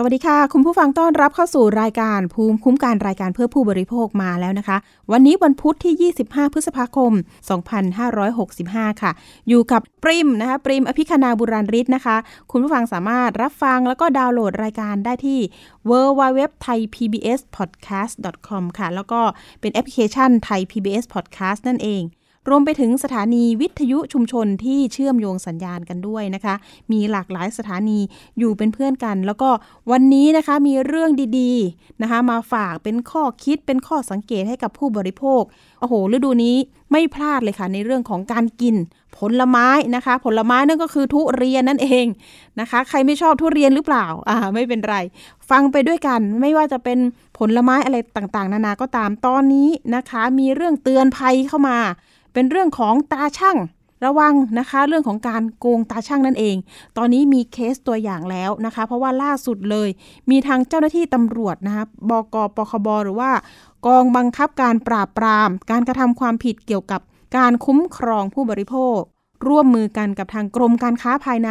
[0.00, 4.76] สวัสดีค่ะ คุณผู้ฟังต้อนรับเข้าสู่รายการภูมิคุ้มกันรายการเพื่อผู้บริโภคมาแล้วนะคะ
[5.12, 7.12] วันนี้วันพุธที่ 25 พฤษภาคม
[8.26, 9.10] 2565 ค่ะ
[9.48, 12.16] อยู่กับปริมนะคะ ปริมอภิคณาบุราริศนะคะ
[12.50, 15.40] คุณผู้ฟังสามารถรับฟังแล้วก็ดาวน์โหลดรายการได้ที่
[15.88, 18.00] w w w t h a i p b s p o d c a
[18.06, 19.20] s t com ค่ะ แล้วก็
[19.60, 22.02] เป็นแอปพลิเคชันไทย PBS Podcast นั่นเอง
[22.48, 26.54] รวมไปถึงสถานีวิทยุชุมชนที่เชื่อมโยงสัญญาณกันด้วยนะคะ
[26.92, 27.98] มีหลากหลายสถานี
[28.38, 29.50] อยู่เป็นเพื่อนกัน แล้วก็
[29.90, 35.42] วันนี้นะคะมีเรื่องดีๆนะคะ มาฝากเป็นข้อคิดเป็นข้อสังเกตให้กับผู้บริโภค
[35.80, 36.56] โอ้โหฤดูนี้
[36.92, 38.76] ไม่พลาดเลยค่ะในเรื่องของการกิน
[39.18, 42.06] ผลไม้นะคะ ผลไม้นั่นก็คือทุเรียนนั่นเอง
[42.60, 44.96] นะคะ ใครไม่ชอบทุเรียนหรือเปล่าอ่าไม่เป็นไร
[45.50, 46.98] ฟังไปด้วยกันไม่ว่าจะเป็น
[47.38, 51.78] ผลไม้อะไรต่างๆ นานาก็ตามตอนนี้นะคะ มีเรื่องเตือนภัยเข้ามา
[52.32, 53.58] เป็นเรื่องของตาช่าง
[54.04, 56.56] ระวังนะคะเรื่องของการโกงตาช่างนั่นเอง
[56.96, 59.88] ตอนนี้มีเคสตัวอย่างแล้วนะคะ เพราะว่าล่าสุดเลย
[60.30, 63.30] มีทางเจ้าหน้าที่ตำรวจนะคะบกปคบหรือว่า
[63.86, 67.00] กองบังคับการปราบปราม การกระทำความผิดเกี่ยวกับ
[67.36, 68.98] การคุ้มครองผู้บริโภค
[69.48, 71.50] ร่วมมือกันกับทางกรมการค้าภายใน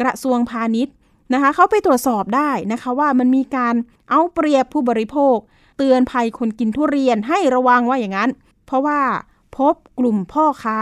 [0.00, 0.94] กระทรวงพาณิชย์
[1.32, 3.74] นะคะเขาไปตรวจสอบได้นะคะว่ามันมีการ
[4.10, 5.36] เอาเปรียบผู้บริโภค
[5.78, 8.30] เตือนภัยคนกินทุเรียนให้ระวังว่าอย่างนั้น
[8.66, 9.00] เพราะว่า
[9.56, 10.78] พบกลุ่มพ่อค้า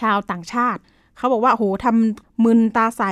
[0.00, 0.80] ชาวต่างชาติ
[1.16, 3.02] เขาบอกว่าโหทำมึนตาใส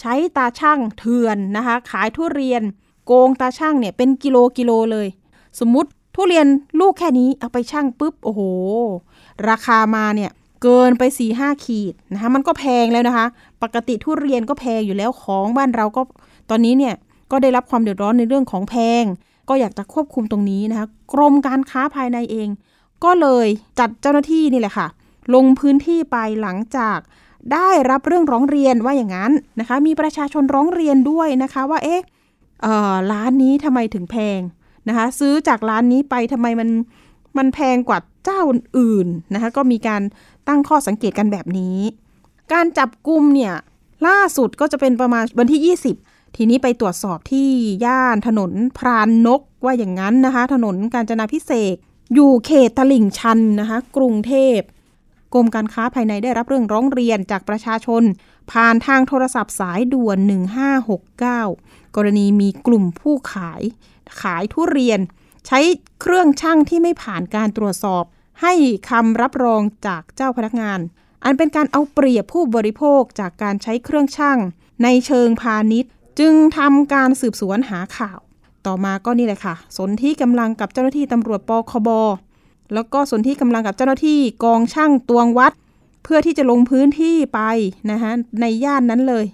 [0.00, 2.62] ใช้ตาช่างเถื่อนนะคะ ขายทุเรียน
[3.06, 5.08] โกงตาช่างเนี่ยเป็นกิโลกิโลเลย
[5.60, 6.46] สมมติทุเรียน
[6.80, 8.40] ลูกแค่นี้เอาไปช่างปุ๊บโอ้โห
[9.48, 10.30] ราคามาเนี่ย
[10.62, 13.26] เกินไป4ี่ห้าขีดนะคะมันก็แพงแล้วนะคะ
[13.62, 16.02] ปกติทุเรียนก็แพงอยู่แล้วของบ้านเราก็
[16.50, 16.94] ตอนนี้เนี่ย
[17.30, 19.04] ก็ได้รับความเดือดร้อนในเรื่องของแพง
[19.48, 22.48] ก็อยากจะควบคุมตรงนี้นะคะ กรมการค้าภายในเอง
[23.04, 23.46] ก็เลย
[23.78, 24.86] จัดเจ้าหน้าที่นี่แหละค่ะ
[25.34, 26.98] ลงพื้นที่ไปหลังจาก
[27.52, 32.02] ได้รับเรื่องร้องเรียนว่าอย่างนั้นนะคะ มีประชาชนร้องเรียนด้วยนะคะว่าเอ๊ะ
[32.62, 34.40] เออร้านนี้ทำไมถึงแพง
[34.88, 36.68] นะคะ ซื้อจากร้านนี้ไปทำไมมัน
[37.38, 38.40] มันแพงกว่าเจ้า
[38.78, 40.02] อื่นนะคะ ก็มีการ
[40.48, 41.78] ตั้งข้อสังเกตกันแบบนี้
[42.52, 43.54] การจับกลุ่มเนี่ย
[44.06, 47.48] ล่าสุดก็จะเป็นประมาณวันที่ 20 ทีนี้ไปตรวจสอบที่
[47.84, 51.76] ย่านถนนพรานนกว่าอย่างนั้นนะคะ ถนนกาญจนาพิเศษ
[52.14, 54.58] อยู่เขตตลิ่งชันนะคะ กรุงเทพ
[55.34, 58.02] กรมการค้าภายในได้รับเรื่องร้องเรียนจากประชาชน
[58.52, 60.18] ผ่านทางโทรศัพท์สายด่วน
[60.88, 63.62] 1569 กรณีมีกลุ่มผู้ขาย
[64.20, 65.00] ขายทุเรียน
[65.46, 65.60] ใช้
[66.00, 68.04] เครื่องช่างที่ไม่ผ่านการตรวจสอบ
[68.42, 68.52] ให้
[68.90, 70.80] คำรับรองจากเจ้าพนักงาน
[71.24, 74.38] อันเป็นการเอาเปรียบผู้บริโภคจากการใช้เครื่องช่าง
[74.82, 75.90] ในเชิงพาณิชย์
[76.20, 78.18] จึงทำการสืบสวนหาข่าว
[78.66, 81.88] ต่อมาก็นี่แหละค่ะ สนที่กำลังกับเจ้าหน้าที่ตำรวจปคบ
[82.74, 85.52] แล้วก็สนที่กำลังกับเจ้าหน้าที่กองช่างตวงวัด
[86.02, 87.40] เพื่อที่จะลงพื้นที่ไป
[87.90, 89.24] นะคะในย่านนั้นเลย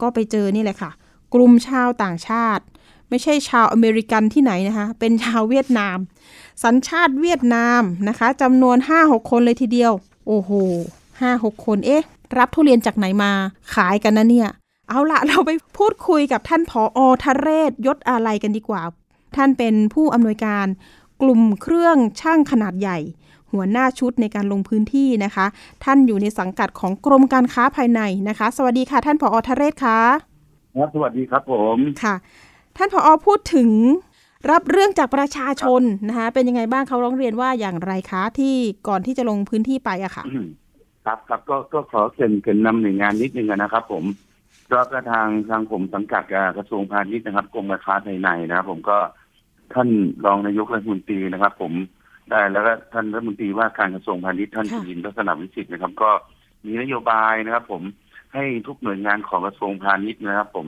[0.00, 0.90] ก็ไปเจอนี่แหละค่ะ
[1.34, 2.62] กลุ่มชาวต่างชาติ
[3.08, 5.98] ไม่ใช่ชาวอเมริกันที่ไหนนะคะ เป็นชาวเวียดนาม
[6.64, 9.92] สัญชาติเวียดนามนะคะจำนวน 5-6 คนเลยทีเดียว
[10.26, 10.50] โอ้โห
[11.20, 12.04] ห้าหกคนเอ๊ะ
[12.38, 13.32] รับทุเรียนจากไหนมา
[13.74, 14.50] ขายกันนะเนี่ย
[14.88, 18.82] เอาละเราไปพูดคุยกับท่านผออทะเรศยศอะไรกันดีกว่า
[19.36, 20.66] ท่านเป็นผู้อำนวยการ
[21.22, 22.98] กลุ่มเครื่องช่างขนาดใหญ่
[23.52, 25.46] หัวหน้าชุดในการลงพื้นที่นะคะ
[25.84, 29.98] ท่านอยู่ในสังกัดของกรมการค้าภายในนะคะ สวัสดีค่ะ ท่านผออทะเรศคะ
[30.76, 32.14] ครับสวัสดีครับผมค่ะ
[32.76, 33.70] ท่านผออพูดถึง
[34.50, 38.54] รับเรื่องจากประชาชนนะคะเป็นยังไงบ้างเขาร้องเรียนว่าอย่างไรคะที่
[38.88, 40.24] ก่อนที่จะลงพื้นที่ไปอะค่ะ
[41.06, 44.04] ครับครับก็ก็ขอเกรินเกรินนำหน่วยงานนิดนึงนะครับ ผม
[44.72, 46.24] ก็กระทางทางผมสังกัด
[46.56, 48.98] กระทรวงพาณิชย์นะครับกรมการค้าภายในนะครับผมก็
[49.74, 49.88] ท่าน
[50.24, 51.72] รองนายกรัฐมนตรีนะครับ ผม
[52.30, 56.10] ได้แล้วก็ท่านรัฐมนตรีว่าการกระทรวงพาณิชย์ท่านค่ะจุลินลักษณะวิสิทธิ์นะครับ ก็
[56.64, 57.82] มีนโยบายนะครับ ผม
[58.34, 60.66] ให้ทุกหน่วยงานของกระทรวงพาณิชย์นะครับ ผม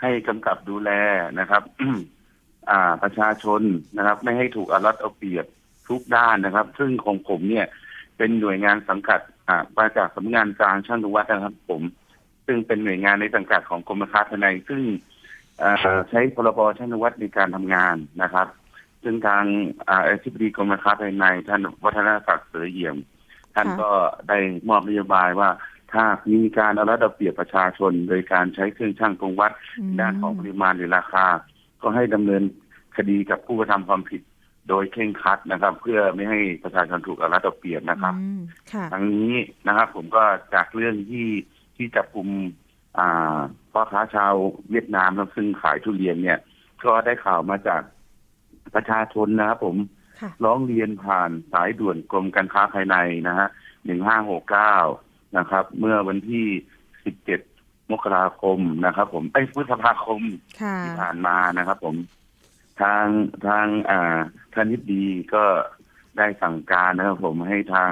[0.00, 0.90] ให้กำกับดูแล
[1.40, 1.62] นะครับ
[2.70, 3.60] อ่าประชาชน
[3.96, 5.46] นะครับ ไม่ให้ถูกอารัดเอาเปรียบ
[5.88, 7.66] ทุกด้านนะครับ ซึ่งของผมเนี่ย
[8.16, 11.82] เป็นหน่วยงานสังกัดอ่ามาจากสำนักงานกลางช่างวัดนะครับ ผม
[12.46, 14.82] ซึ่งเป็นหน่วยงานในสังกัดของกรมค้าภายในซึ่ง
[15.58, 15.76] เอ่อ
[16.10, 18.46] ใช้พรบช่างวัดในการทำงานนะครับ
[19.02, 19.44] ซึ่งทาง
[19.88, 22.96] อาอธิบดีกรมค้าภายใน ท่านวัฒนศักดิ์เสือเยี่ยม
[23.54, 23.90] ท่านค่ะก็
[24.28, 24.38] ได้
[24.68, 25.50] มอบนโยบายว่า
[25.92, 29.52] ถ้ามีการเอารัดเอาเปรียบประชาชน โดยการใช้เครื่องช่างตรงวัด
[30.00, 31.26] ด้านของปริมาณหรือราคา
[31.82, 32.42] ก็ให้ดำเนิน
[32.96, 34.22] คดีกับผู้กระทำความผิด
[34.68, 38.40] โดยเคร่งครัดนะครับ เพื่อไม่ให้ประชาชนถูกเอารัดเอาเปรียบนะครับอืม
[38.72, 39.32] ค่ะทั้งนี้
[39.66, 40.22] นะครับ ผมก็
[40.54, 41.26] จากเรื่องที่
[41.76, 42.28] ที่จับกลุ่ม
[42.98, 43.38] อ่า
[43.72, 44.34] พ่อค้าชาว
[44.70, 46.38] เวียดนามนะซึ่งขายทุเรียนเนี่ย
[46.84, 47.82] ก็ได้ข่าวมาจาก
[48.74, 49.76] ประชาชนนะครับผม
[50.20, 52.96] ค่ะร้องเรียนผ่านสายด่วนกรมการค้าภายใน
[53.28, 53.48] นะฮะ
[53.84, 54.76] หนึ่งห้าหกเก้า
[55.38, 56.46] นะครับ เมื่อวันที่
[57.04, 57.40] สิบเจ็ด
[57.92, 60.22] มกราคมนะครับ ผมไอ้ยพฤษภาคม
[60.62, 61.96] ค่ะที่ผ่านมานะครับ ผม
[62.80, 63.04] ทาง
[63.46, 64.18] ทางอ่า
[64.52, 65.44] ท่านนิดดีก็
[66.18, 67.90] ได้สั่งการนะครับผมให้ทาง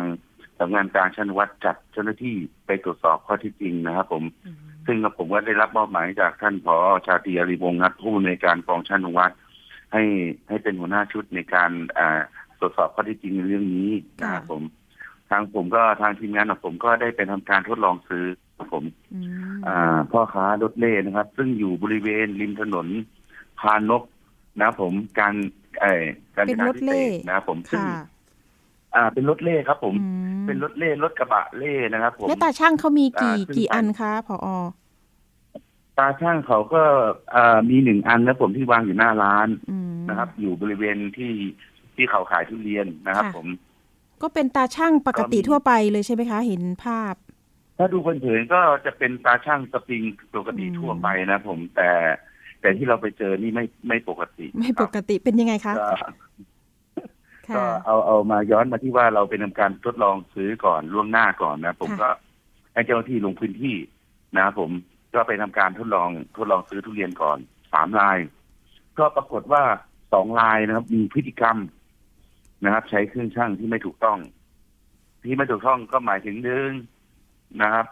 [0.59, 2.37] สำนักงานการชันวัดจัดเจ้าหน้าที่
[2.67, 4.57] ไปตรวจสอบข้อเที่จริงนะครับผมอืม
[4.87, 9.33] ซึ่งผมก็ได้รับมอบหมายจากท่านผอชาตรีอารีวงศ์นัดผู้ในวยการกองชันวัด
[9.93, 10.03] ให้
[10.49, 12.21] ให้เป็นหัวหน้าชุดในการอ่า
[12.59, 13.91] ตรวจสอบข้อเที่จริงในเรื่องนี้
[14.21, 14.63] นะครับผม
[15.31, 18.25] ทางผมก็ทางทีมงานของผมก็ได้ไปทำการทดลองซื้อ
[18.57, 18.85] ครับผม
[19.15, 19.21] อื
[19.57, 22.87] มอ่าพ่อค้ารถเล่นะครับ ซึ่งอยู่บริเวณริมถนน
[23.61, 24.03] พานก
[24.59, 25.35] นะครับผมการ
[25.81, 26.05] เอ่อ
[26.37, 28.14] การเป็นจารถพิเล่เศษนะครับผมซึ่งค่ะ
[28.95, 30.09] อ่าเป็นรถเล่ครับผมอื
[30.43, 34.47] มเป็นรถเล่รถกระบะเล่นะครับผมแล้วตาช่างเขามีกี่อ่าซึ่งกี่อันคะผอ
[35.99, 36.83] ตาช่างเขาก็
[37.35, 41.33] อ่ามีหนึ่งอันนะผมที่วางอยู่หน้าร้านอืมนะครับ อยู่บริเวณที่
[41.95, 43.47] ที่เขาขายทุเรียนนะครับค่ะผม
[44.23, 47.15] ก็เป็นตาช่างปกติก็มีทั่วไปเลยใช่ไหมคะ เห็นภาพ
[47.79, 50.03] ถ้าดูเผินๆก็จะเป็นตาช่างสปริง
[50.37, 51.91] ปกติอืมทั่วไปนะผมแต่
[52.61, 55.75] แต่ที่เราไปเจอนี่ไม่ไม่ปกติ ไม่ปกติเป็นยังไงคะ
[57.49, 62.11] ก็ค่ะก็เอาเอามาย้อนมาที่ว่าเราเป็นทำการทดลองซื้อก่อนล่วงหน้าก่อนนะ ผมค่ะก็
[62.73, 63.77] ให้เจ้าหน้าที่ลงพื้นที่
[64.37, 64.71] นะครับผม
[65.15, 67.39] ก็ไปทำการทดลองทดลองซื้อทุเรียนก่อน
[67.73, 68.19] สามลาย
[68.99, 69.63] ก็ปรากฏว่า
[70.13, 71.57] สองลายนะครับ มีพฤติกรรม
[72.65, 74.19] นะครับ ใช้เครื่องช่างที่ไม่ถูกต้อง
[75.25, 76.71] ที่ไม่ถูกต้องก็หมายถึงหนึ่ง
[77.63, 77.87] นะครับ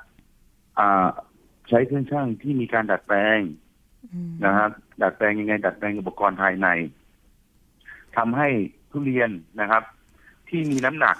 [0.78, 1.06] อ่า
[1.68, 3.40] ใช้เครื่องช่างที่มีการดัดแปลง
[4.12, 4.70] อืมนะครับ
[5.02, 6.68] ดัดแปลงยังไง ดัดแปลงอุปกรณ์ภายใน
[8.16, 8.48] ทำให้
[8.92, 9.30] ทุเรียน
[9.60, 9.82] นะครับ
[10.48, 11.16] ที่มีน้ำหนัก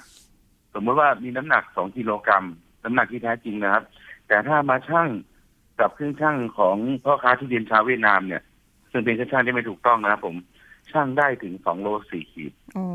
[0.75, 2.45] สมมติว่ามีน้ำหนักสองกิโลกรัม
[2.85, 3.85] น้ำหนักที่แท้จริงนะครับ
[4.29, 5.09] แต่ถ้ามาชั่ง
[5.81, 8.43] กับเครื่องชั่งของพ่อค้าทุเรียนชาวเวียดนามเนี่ย
[8.91, 10.37] ซึ่งเป็นเครื่องชั่งที่ไม่ถูกต้องนะครับผม
[10.93, 12.87] ชั่งได้ถึงสองโลสี่ขีดอ๋อ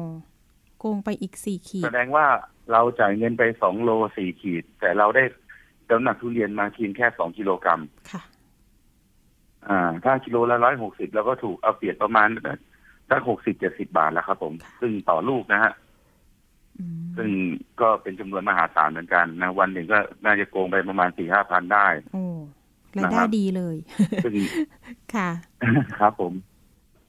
[0.80, 2.26] โกงไปอีกสี่ขีแสดดงว่า
[2.72, 5.24] เราจ่ายเงินไปสองโลสี่ขีด แต่เราได้
[5.90, 7.82] น้ำหนักทุเรียนมาเพียงแค่สองกิโลกรัม
[8.12, 8.22] ค่ะ
[9.68, 12.30] อ่า ถ้ากิโลละร้อยหกสิบเราก็ถูกเอาเปรียบประมาณ
[13.10, 15.72] สักหกสิบเจ็ดสิบาทแล้วครับ ผมค่ะซึ่งต่อลูกนะฮะ
[16.80, 17.30] อืมซึ่ง
[17.82, 22.26] ก็เป็นจำนวนมหาศาลเหมือนกันนะวันหนึ่งก็น่าจะโกงไปประมาณสี่ห้าพันได้โอ้
[22.98, 23.76] รายนะคได้รับดีเลย
[24.24, 24.34] ซึ่ง
[25.16, 25.30] ค่ะ
[26.00, 26.34] ครับผม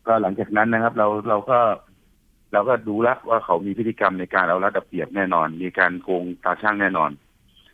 [0.06, 1.58] ก็หลังจากนั้นนะครับ เราเราก็
[2.52, 7.10] เราก็ดูแล้วว่าเขามีพฤติกรรมในการเอารัดเอาเปรียบแน่นอน มีการโกงตาช่างแน่นอน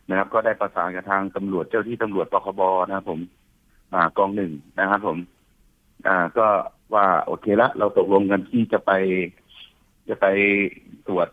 [0.09, 3.19] นะครับ ก็ได้ประสานกับทางตำรวจเจ้าที่ตำรวจปคบนะครับผม
[3.93, 5.17] อ่ากองหนึ่งนะครับผม
[6.07, 6.47] อ่าก็
[6.93, 8.91] ว่าโอเคละเราตกลงกันที่จะไป
[10.09, 10.25] จะไป
[11.07, 11.27] ตรวจ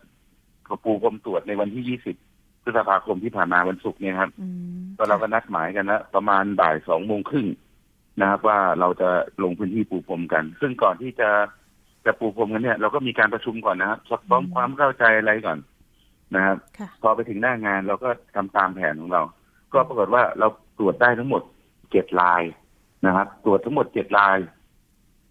[0.67, 2.15] กระปูกรมตรวจในวันที่ยี่สิบ
[2.63, 4.47] พฤษภาคมที่ผ่านมาวันศุกร์เนี่ยครับอื
[4.79, 7.47] มก็เราก็นัดหมายกันนะประมาณบ่ายสองโมงครึ่ง
[8.19, 9.09] นะครับว่าเราจะ
[9.43, 11.29] ลงพื้นที่ปูพรมกัน ซึ่งก่อนที่จะ
[12.05, 15.57] จะปูพรมกันเนี่ย เราก็มีการประชุมก่อนนะครับซักซ้อมความเข้าใจอะไรก่อน
[16.35, 19.21] นะครับค่ะพอไปถึงหน้างานเราก็ทำตามแผนของเรา
[19.73, 20.47] ก็ปรากฏว่าเรา
[20.77, 21.41] ตรวจได้ทั้งหมด
[21.91, 22.41] เจ็ดลาย
[23.05, 24.37] นะครับ ตรวจทั้งหมดเจ็ดลาย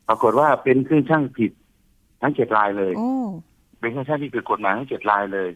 [0.08, 1.52] ปรากฏว่าเป็นเครื่องช่างผิด
[2.22, 3.10] ทั้งเจ็ดลายเลยโอ้
[3.80, 5.50] เป็นเครื่องช่างที่ผิดกฎหมายทั้งเจ็ดลายเลย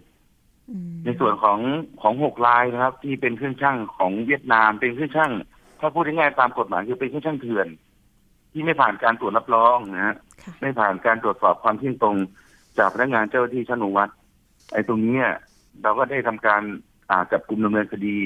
[0.70, 1.58] อืมในส่วนของ
[2.02, 5.32] ของหกลายนะครับ ที่เป็นเครื่องช่างของเวียดนาม เป็นเครื่องช่าง
[5.80, 7.68] ถ้าพูดง่ายๆตามกฎหมายคือเป็นเครื่องช่างเถื่อน
[8.52, 12.16] ที่ไม่ผ่านการตรวจรับรองนะฮะค่ะไม่ผ่านการตรวจสอบความเที่ยงตรง
[12.78, 14.08] จากพนักงานเจ้าหน้าที่ชั้นอนุวัด
[14.72, 15.26] ไอ้ตรงเนี้ย
[15.82, 16.62] เราก็ได้ทำการ
[17.10, 18.16] อ่าจับกลุ่มดำเนินคดี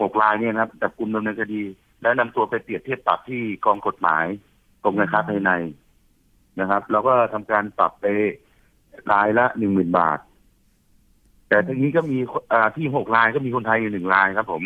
[0.00, 1.62] หกรายเนี่ยนะครับจับกลุ่มดำเนินคดี
[2.02, 4.47] แล้วนำตัวไปเปรียบเทียบปรับที่กองกฎหมายก
[4.88, 5.52] รมการค้าภายใน
[6.60, 8.06] นะครับ เราก็ทำการปรับไป
[9.12, 10.18] รายละหนึ่งหมื่นบาท
[11.48, 12.18] แต่ทีนี้ก็มี
[12.52, 14.62] อ่าที่หกรายก็มีคนไทยอยู่หนึ่งรายครับ ผม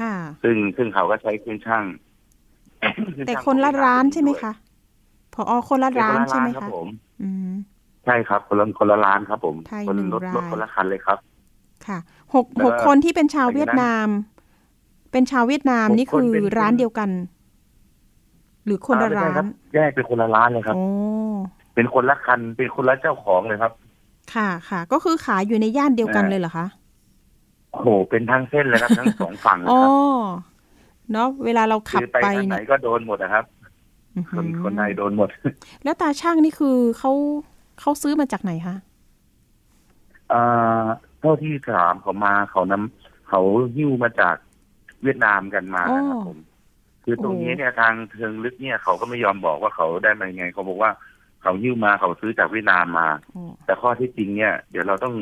[0.00, 1.84] ค่ะ ซึ่งซึ่งเขาก็ใช้เครื่องช่าง
[3.26, 4.52] แต่คนละร้านใช่ไหมคะ
[5.34, 6.88] พอคนละเป็นร้าคนนละใช่ร้าไหมนครับคะผม
[7.22, 7.52] อืม
[8.04, 11.18] ใช่ครับ คนละคนละร้านครับ ผมไทยคนหนึ่งรถรถรายคนละคันเลยครับ
[11.86, 11.98] ค่ะ
[12.34, 14.08] หกแล้วหกคนที่เป็นชาวหลังจากนั้นเวียดนาม
[15.12, 17.10] เป็นชาวเวียดนามหกนี่คนคือเป็นร้านเดียวกัน
[18.64, 20.84] หรือคนละอ่ไม่ร้าใช่นบแยกเป็นคนละร้านเลยครับโอ้
[21.74, 23.72] เป็นคนละคัน เป็นคนละเจ้าของเลยครับ
[24.34, 26.66] ค่ะค่ะ ก็คือขายอยู่ในย่านเดียวกันอ่าเลยเหรอคะ
[27.70, 29.90] โอ้โหเป็นทั้งเส้นเลยครับ ทั้งสองฝั่งเลยอ๋อครับ
[31.12, 33.44] เนาะเวลาเราขับคือไปไปทางไหนเนี่ยก็โดนหมดนะครับ
[34.16, 35.28] อื้อคหืนอคนไทยโดนหมด
[35.84, 37.12] แล้วตาช่างนี่คือเขา
[37.80, 38.76] เขาซื้อมาจากไหนคะ
[40.32, 40.86] อ่า
[41.20, 43.40] เท่าที่ถามเขามาเขานำเขา
[43.76, 44.36] หิ้วมาจาก
[45.02, 46.38] เวียดนามกันมานะครับผม
[47.04, 50.90] คือตรงนี้เนี่ยทางเชิงลึกเนี่ยเขาก็ไม่ยอมบอกว่าเขาได้มายังไงเขาบอกว่า
[51.42, 55.14] เขาหิ้วมาเขาซื้อจากเวียดนามมาอ๋อแต่ข้อที่จริงเนี่ย เดี๋ยวเราต้อง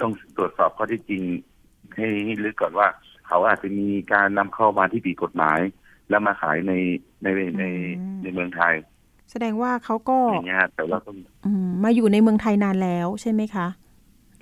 [0.00, 1.22] ต้องตรวจสอบข้อที่จริง
[1.94, 2.88] ให้ให้ลึกก่อนว่า
[3.28, 5.58] เขาอาจจะมีการนำเข้ามาที่ผิดกฎหมาย
[6.10, 6.72] แล้วมาขายใน
[7.22, 7.26] ใน
[7.58, 7.64] ใน
[8.22, 8.74] ในเมืองไทย
[9.30, 11.10] แสดงว่าเขาก็อย่างเงี้ยแต่ว่าก็
[11.46, 13.66] อืมมาอยู่ในเมืองไทยนานแล้วใช่ไหมคะ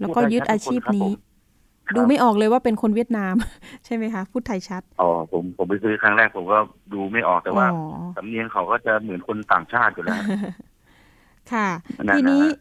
[0.01, 1.24] แล้วก็ยึดอาชีพนี้ครับ
[1.97, 3.35] ดูไม่ออกเลยว่าเป็นคนเวียดนาม
[3.85, 6.59] ใช่ไหมคะ พูดไทยชัด อ๋อผมผมไปซื้อครั้งแรกผมก็
[6.95, 7.83] ดูไม่ออกแต่ว่าอ๋อ
[8.17, 10.23] สำเนียงเขาก็จะเหมือนคนต่างชาติอยู่แล้ว
[11.53, 11.69] ค่ะ
[12.09, 12.53] นั่ทีนนะนี้ฮะ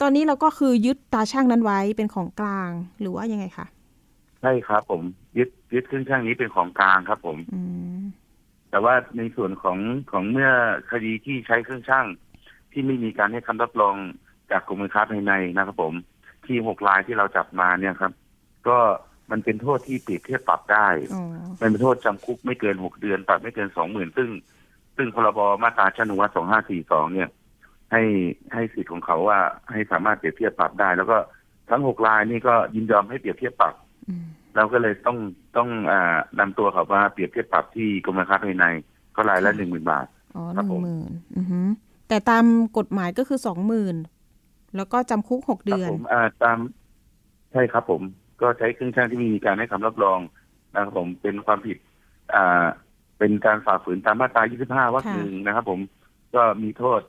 [0.00, 2.70] ตอนนี้เราก็คือยึดตาช่างนั้นไว้เป็นของกลาง
[3.00, 3.66] หรือว่ายังไงคะ
[4.40, 5.02] ใช่ครับ ผม
[5.38, 7.60] ยึดยึดเครื่องช่างนี้เป็นของกลางครับผมอื
[7.98, 8.00] ม
[8.70, 9.78] แต่ว่าในส่วนของ
[10.10, 10.50] ของเมื่อ
[10.90, 12.06] คดีที่ใช้เครื่องช่าง
[12.72, 13.96] ที่ไม่มีการให้คำรับรอง
[14.50, 15.94] จากกรมการค้าภายในนะครับ ผม
[16.44, 18.12] ที่หกรายที่เราจับมาเนี่ยครับ
[18.68, 18.78] ก็
[19.30, 21.22] มันเป็นโทษที่เปรียบเทียบปรับได้อ๋อ
[21.60, 24.28] มันเป็นโทษจำคุกไม่เกินหกเดือนปรับไม่เกินสองหมื่นซึ่ง
[24.96, 27.28] ซึ่งพรบมาตราชนุวัตสองห้าสี่สองเนี่ย
[27.92, 28.02] ให้
[28.52, 29.38] ให้สิทธิ์ของเขาว่า
[29.72, 31.16] ให้สามารถเปรียบเทียบปรับได้ แล้วก็
[31.70, 33.74] ทั้งหกรายนี่ก็ยินยอมให้เปรียบเทียบปรับ
[34.08, 35.18] อืมเราก็เลยต้อง
[35.56, 38.66] ต้องอ่านำตัวเขามาเปรียบเทียบปรับที่กรมการค้าภายใน
[39.16, 40.06] ก็รายละหนึ่งหมื่นบาท
[40.36, 41.66] อ๋อหครับนึ่งผมหมื่นอือหือ
[42.08, 42.44] แต่ตาม
[42.78, 43.96] กฎหมายก็คือสองหมื่น
[44.76, 46.58] แล้วก็จำคุกหกครับเดือนผมอ่าตาม
[47.52, 48.02] ใช่ครับผม
[48.40, 50.20] ก็ใช้เครื่องช่างที่ไม่มีการให้คำรับรอง
[50.74, 51.76] นะครับผมเป็นความผิด
[52.34, 52.66] อ่า
[53.18, 55.80] เป็นการฝ่าฝืนตามมาตรา 25 วรรคค่ะหนึ่งนะครับ ผม
[56.34, 57.00] ก็มีโทษ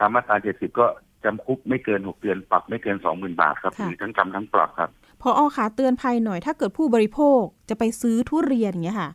[0.00, 0.86] ตามมาตรา 70 ก็
[1.24, 4.90] จำคุกไม่เกิน 6 เดือนปรับไม่เกิน 20,000 บาทครับหรือทั้งจำทั้งปรับครับ
[5.22, 9.10] พออขาเตือนภัยหน่อยถ้าเกิดผู้บริโภคจะไปซื้อทุเรียนอย่างเงี้ยค่ะ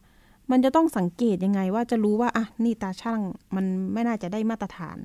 [0.51, 3.21] มันจะต้องสังเกตยังไงว่าจะรู้ว่าอะนี่ตาช่าง
[3.55, 4.97] มันไม่น่าจะได้มาตรฐาน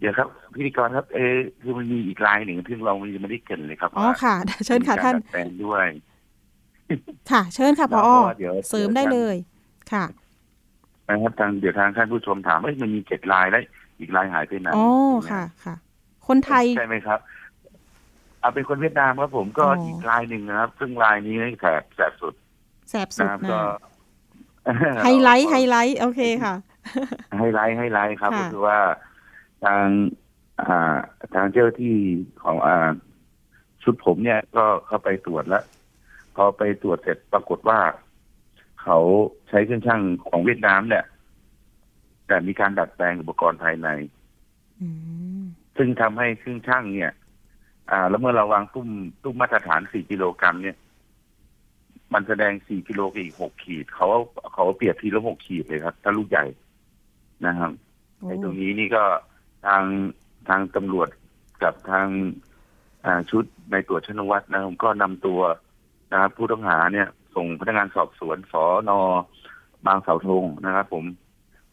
[0.00, 4.34] เดี๋ยวครับพิธีกรครับ เออคือมันมีอีกรายหนึ่งที่เรายังไม่ได้เกรินเลยครับอ๋อว่าค่ะ
[4.66, 5.86] เชิญค่ะมีกรท่านดัดแปลงด้วย
[7.30, 9.36] ค่ะ เชิญค่ะพอเพราะว่าเดี๋ยวเสริมได้เลย
[9.92, 10.04] ค่ะ
[11.08, 13.62] นะครับทางเดี๋ยวทางท่านผู้ชมถามว่ามันมีเจ็ดรายแล้ว
[14.00, 14.86] อีกรายหายไปไหนอ๋อ
[15.30, 15.74] ค่ะค่ะ
[16.28, 17.18] คนไทยใช่ไหมครับ
[18.40, 22.34] เอาเป็นคนเวียดนามครับผมก็อ๋ออีอีกรายหนึ่งนะครับ ซึ่งรายนี้แสบแสบสุด
[22.90, 23.60] แสบสุดนะครับนะก็
[25.02, 26.54] highlight highlight โอเคค่ะ
[27.38, 28.78] highlight highlight ครับค่ะก็คือว่า
[29.64, 29.86] ทาง
[30.60, 30.96] อ่า
[31.34, 31.96] ทางเจ้าหน้าที่
[32.42, 32.90] ของอ่า
[33.82, 35.64] ชุดผมเนี่ยก็เข้าไปตรวจแล้ว
[36.36, 37.80] พอไปตรวจเสร็จปรากฏว่า
[38.82, 38.98] เขา
[39.48, 41.04] ใช้เครื่องชั่งของเวียดนามเนี่ย
[42.26, 43.88] แต่มีการดัดแปลงอุปกรณ์ภายใน
[44.80, 44.88] อื
[45.40, 45.42] ม
[45.76, 47.12] ซึ่งทำให้เครื่องชั่งเนี่ย
[47.90, 48.88] อ่า แล้วเมื่อเราวางตุ้ม
[49.22, 50.76] ตุ้มมาตรฐาน4กิโลกรัมเนี่ย
[52.14, 54.08] มันแสดง4กิโลกับอีก6ขีด เขา
[54.52, 56.44] เขาเปรียบทีละ6ขีดเลยครับ ถ้าลูกใหญ่
[57.46, 57.72] นะครับ
[58.18, 59.04] โอ้ในตรงนี้นี่ก็
[59.66, 59.82] ทาง
[60.48, 61.08] ทางตำรวจ
[61.62, 62.06] กับทาง
[63.30, 65.40] ชุดในตรวจชนวัตนะครับก็นำตัว
[66.12, 69.00] นะครับผู้ต้องหาเนี่ย ส่งพนักงานสอบสวนสอนอ
[69.86, 71.04] บางเสาธงนะครับ ผม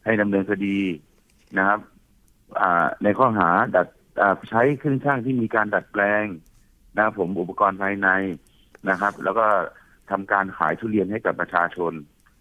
[0.03, 0.79] ให้ดำเนินคดี
[1.57, 1.79] นะครับ
[3.03, 3.87] ในข้อหาดัด
[4.49, 6.25] ใช้เครื่องช่างที่มีการดัดแปลง
[6.95, 8.09] นะครับผมอุปกรณ์ภายใน
[8.89, 9.45] นะครับ แล้วก็
[10.09, 11.93] ทำการขายทุเรียนให้กับประชาชน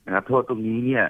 [0.07, 1.05] นะครับ โทษตรงนี้เนี่ย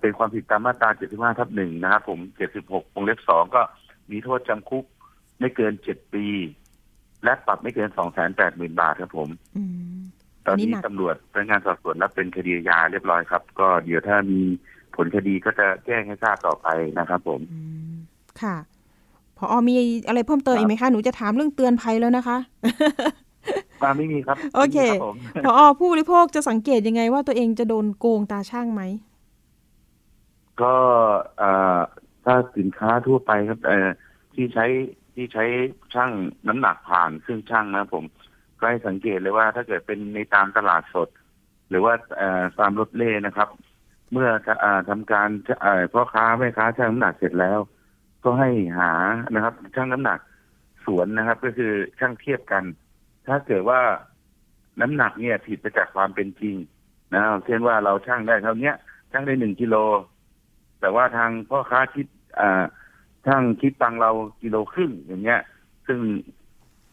[0.00, 2.18] เป็นความผิดตามมาตรา 75 ทับหนึ่งนะครับผม
[2.56, 3.62] 76วงเล็บสองก็
[4.10, 4.84] มีโทษจำคุก
[5.38, 6.26] ไม่เกิน7ปี
[7.24, 7.88] และปรับไม่เกิน
[8.34, 9.62] 280,000บาทครับผมอื
[9.98, 10.00] ม
[10.46, 14.40] ตอนอันนี้นี้หนักตำรวจพนักงานสอบสวนรับเป็นคดีอาญาเรียบร้อยครับ ก็เดี๋ยวถ้ามี
[14.96, 17.60] ผลคดีก็จะแจ้งให้ทราบต่อไปนะครับผมอื
[17.92, 17.94] ม
[18.42, 18.56] ค่ะ
[19.38, 19.74] พอมี
[20.06, 22.38] อะไรเพิ่มเติมอีกไหมคะ หนูจะถามเรื่องเตือนภัยแล้วนะคะ
[23.82, 28.82] มาไม่มีครับ โอเคไม่มีรับผมพอผู้บริโภคจะสังเกตยังไงว่าตัวเองจะโดนโกงตาช่างไหม
[30.62, 30.74] ก็
[32.24, 33.58] ถ้าสินค้าทั่วไปครับ
[34.34, 34.66] ที่ใช้
[35.14, 35.44] ที่ใช้
[35.94, 36.12] ช่าง
[36.48, 38.04] น้ำหนักผ่านเครื่องช่างนะผม
[38.58, 41.08] ก็ให้สังเกตเลยว่าถ้าเกิดเป็นในตามตลาดสด
[41.68, 41.94] หรือว่า
[42.60, 43.48] ตามรถเล่นะครับ
[44.12, 45.28] เมื่อจะอ่าทำการ
[45.92, 47.58] พ่อค้าแม่ค้าช่างน้ำหนักเสร็จแล้ว
[48.24, 48.92] ก็ให้หา
[49.34, 50.18] นะครับ ช่างน้ำหนัก
[50.84, 52.64] สวนนะครับ ก็คือช่างเทียบกัน
[53.26, 53.80] ถ้าเกิดว่า
[54.80, 56.56] น้ำหนักเนี่ยผิดไปจากความเป็นจริง
[57.14, 58.74] นะเช่นว่าเราช่างได้เท่าเนี้ย
[59.12, 59.76] ช่างได้หนึ่งกิโล
[60.82, 62.06] แต่ว่าทางพ่อค้าคิด
[62.40, 62.62] อ่า
[63.26, 64.10] ช่างคิดตังเรา
[64.42, 65.40] กิโลครึ่งอย่างเงี้ย
[65.86, 65.98] ซึ่ง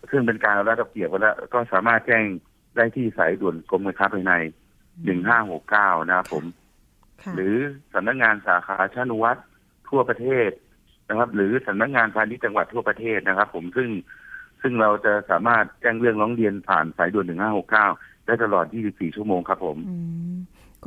[0.09, 2.23] ซึ่งเป็นการเอารัดเอาเปรียบไปแล้ว ก็สามารถแจ้ง
[2.75, 4.33] ได้ที่สายด่วนกรมการค้าภายใน
[5.05, 6.45] หนึ่งห้าหกเก้านะครับผม
[7.23, 7.55] ค่ะหรือ
[7.93, 9.39] สำนักงานสาขาชานุวัตร
[9.89, 10.49] ทั่วประเทศ
[11.09, 13.89] นะครับ หรือสำนักงานพาณิชย์จังหวัดทั่วประเทศนะครับ ผมซึ่ง
[14.61, 17.25] ซึ่งเราจะสามารถแจ้งเรื่องร้องเรียนผ่านสายด่วน
[17.75, 19.95] 1569ได้ตลอด 24 ชั่วโมงครับผมอื
[20.33, 20.35] ม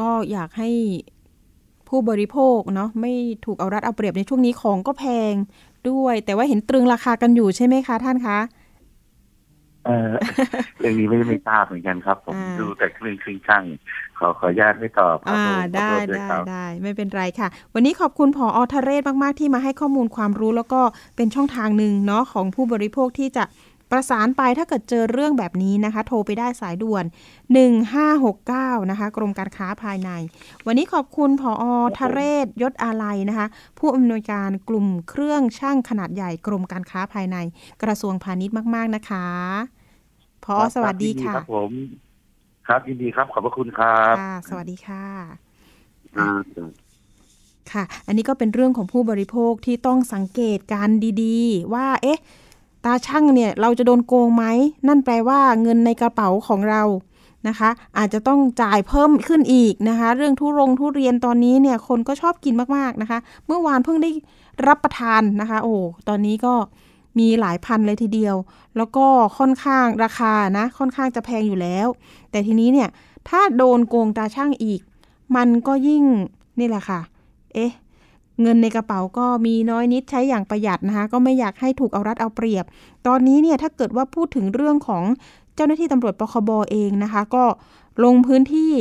[0.01, 0.71] ก็อยากให้
[1.93, 3.13] ผู้บริโภคเนาะไม่
[3.45, 5.35] ถูกเอารัดเอาเปรียบในช่วงนี้ของก็แพง
[5.91, 8.39] ด้วย แต่ว่าเห็นตรึงราคากันอยู่ใช่ไหมคะท่านคะ
[9.87, 10.13] เออ
[10.79, 13.65] เรื่องนี้ไม่ไม่ทราบเหมือนกันครับ ผมอ่าดูแต่เครื่องเครื่องช่าง
[14.19, 20.81] ขอขออนุญาตไม่ตอบครับอ่าผมขอได้โทษวยได้ครับได้ไม่เป็นไรค่ะ วันนี้ขอบคุณผออทะเรศมาก ๆ ที่มาให้ข้อมูลความรู้แล้วก็
[21.17, 23.45] เป็นช่องทางหนึ่งเนาะของผู้บริโภคที่จะ
[23.93, 27.05] ประสานไปถ้าเกิดเจอเรื่องแบบนี้นะคะ โทรไปได้สายด่วน
[28.23, 30.11] 1569 นะคะ กรมการค้าภายใน
[30.67, 31.65] วันนี้ขอบคุณผออ
[31.99, 33.47] ทะเรศยศอาลัยนะคะ
[33.79, 37.37] ผู้อำนวยการกลุ่มเครื่องช่างขนาดใหญ่กรมการค้าภายใน
[37.83, 39.27] กระทรวงพาณิชย์มาก ๆ นะคะ
[40.45, 41.73] พอสวัสดีค่ะครับผม
[42.69, 45.07] ครับยินดีครับ ขอบพระคุณครับค่ะสวัสดีค่ะ
[46.19, 46.31] อ่า
[47.73, 50.91] ค่ะ อันนี้ก็เป็นเรื่องของผู้บริโภคที่ต้องสังเกตการ
[51.23, 52.21] ดี ๆ ว่า เอ๊ะ
[52.85, 54.45] ตาช่างเนี่ยเราจะโดนโกงไหม
[54.89, 56.83] นั่นแปลว่าเงินในกระเป๋าของเรา
[57.49, 64.11] นะคะ อาจจะต้องจ่ายเพิ่มขึ้นอีกนะคะ เรื่องทุรงทุเรียนตอนนี้เนี่ยคนก็ชอบกินมากๆนะคะ เมื่อวานเพิ่งได้
[64.67, 65.75] รับประทานนะคะ โอ้
[66.09, 66.55] ตอนนี้ก็
[67.19, 68.37] มีหลายพันเลยทีเดียว
[68.77, 69.07] แล้วก็
[69.39, 71.87] ค่อนข้างราคานะ ค่อนข้างจะแพงอยู่แล้ว
[72.31, 72.89] แต่ทีนี้เนี่ย
[73.29, 74.81] ถ้าโดนโกงตาช่างอีก
[75.37, 76.05] มันก็ยิ่ง
[76.59, 77.01] นี่แหละค่ะ
[77.55, 77.73] เอ๊ะ
[78.41, 82.65] เงินในกระเป๋าก็มีน้อยนิดใช้อย่างประหยัดนะคะ ก็ไม่อยากให้ถูกเอารัดเอาเปรียบ
[83.07, 85.05] ตอนนี้เนี่ยถ้าเกิดว่าพูดถึงเรื่องของ
[85.55, 87.45] เจ้าหน้าที่ตำรวจปคบเองนะคะ ก็
[88.05, 88.73] ลงพื้นที่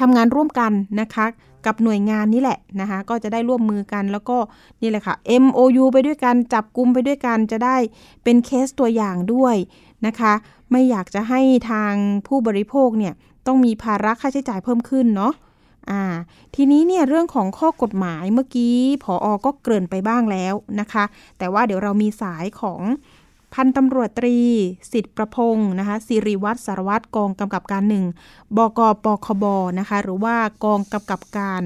[0.00, 1.26] ทำงานร่วมกันนะคะ
[1.66, 4.36] กับหน่วยงานนี้แหละนะคะ ก็จะได้ร่วมมือกันแล้วก็
[4.82, 7.76] นี่แหละค่ะ MOU ไปด้วยกันจับกลุ่มไปด้วยกันจะได้
[8.24, 9.56] เป็นเคสตัวอย่างด้วย
[10.06, 10.32] นะคะ
[10.70, 11.40] ไม่อยากจะให้
[11.70, 11.92] ทาง
[12.26, 13.14] ผู้บริโภคเนี่ย
[13.46, 15.32] ต้องมีภาระค่าใช้จ่ายเพิ่มขึ้นเนาะ
[15.90, 16.02] อ่า
[16.54, 21.04] ทีนี้เนี่ยเรื่องของข้อกฎหมายเมื่อกี้ผออก็เกริ่นไปบ้างแล้วนะคะ
[21.38, 22.82] แต่ว่าเดี๋ยวเรามีสายของ
[23.54, 24.38] พันตำรวจตรี
[24.92, 28.04] สิทธิประพงศ์นะคะสิริวัตรสารวัตรกองกำกับการหนึ่ง
[28.56, 29.44] บกปคบ
[29.78, 31.62] นะคะ หรือว่ากองกำกับการ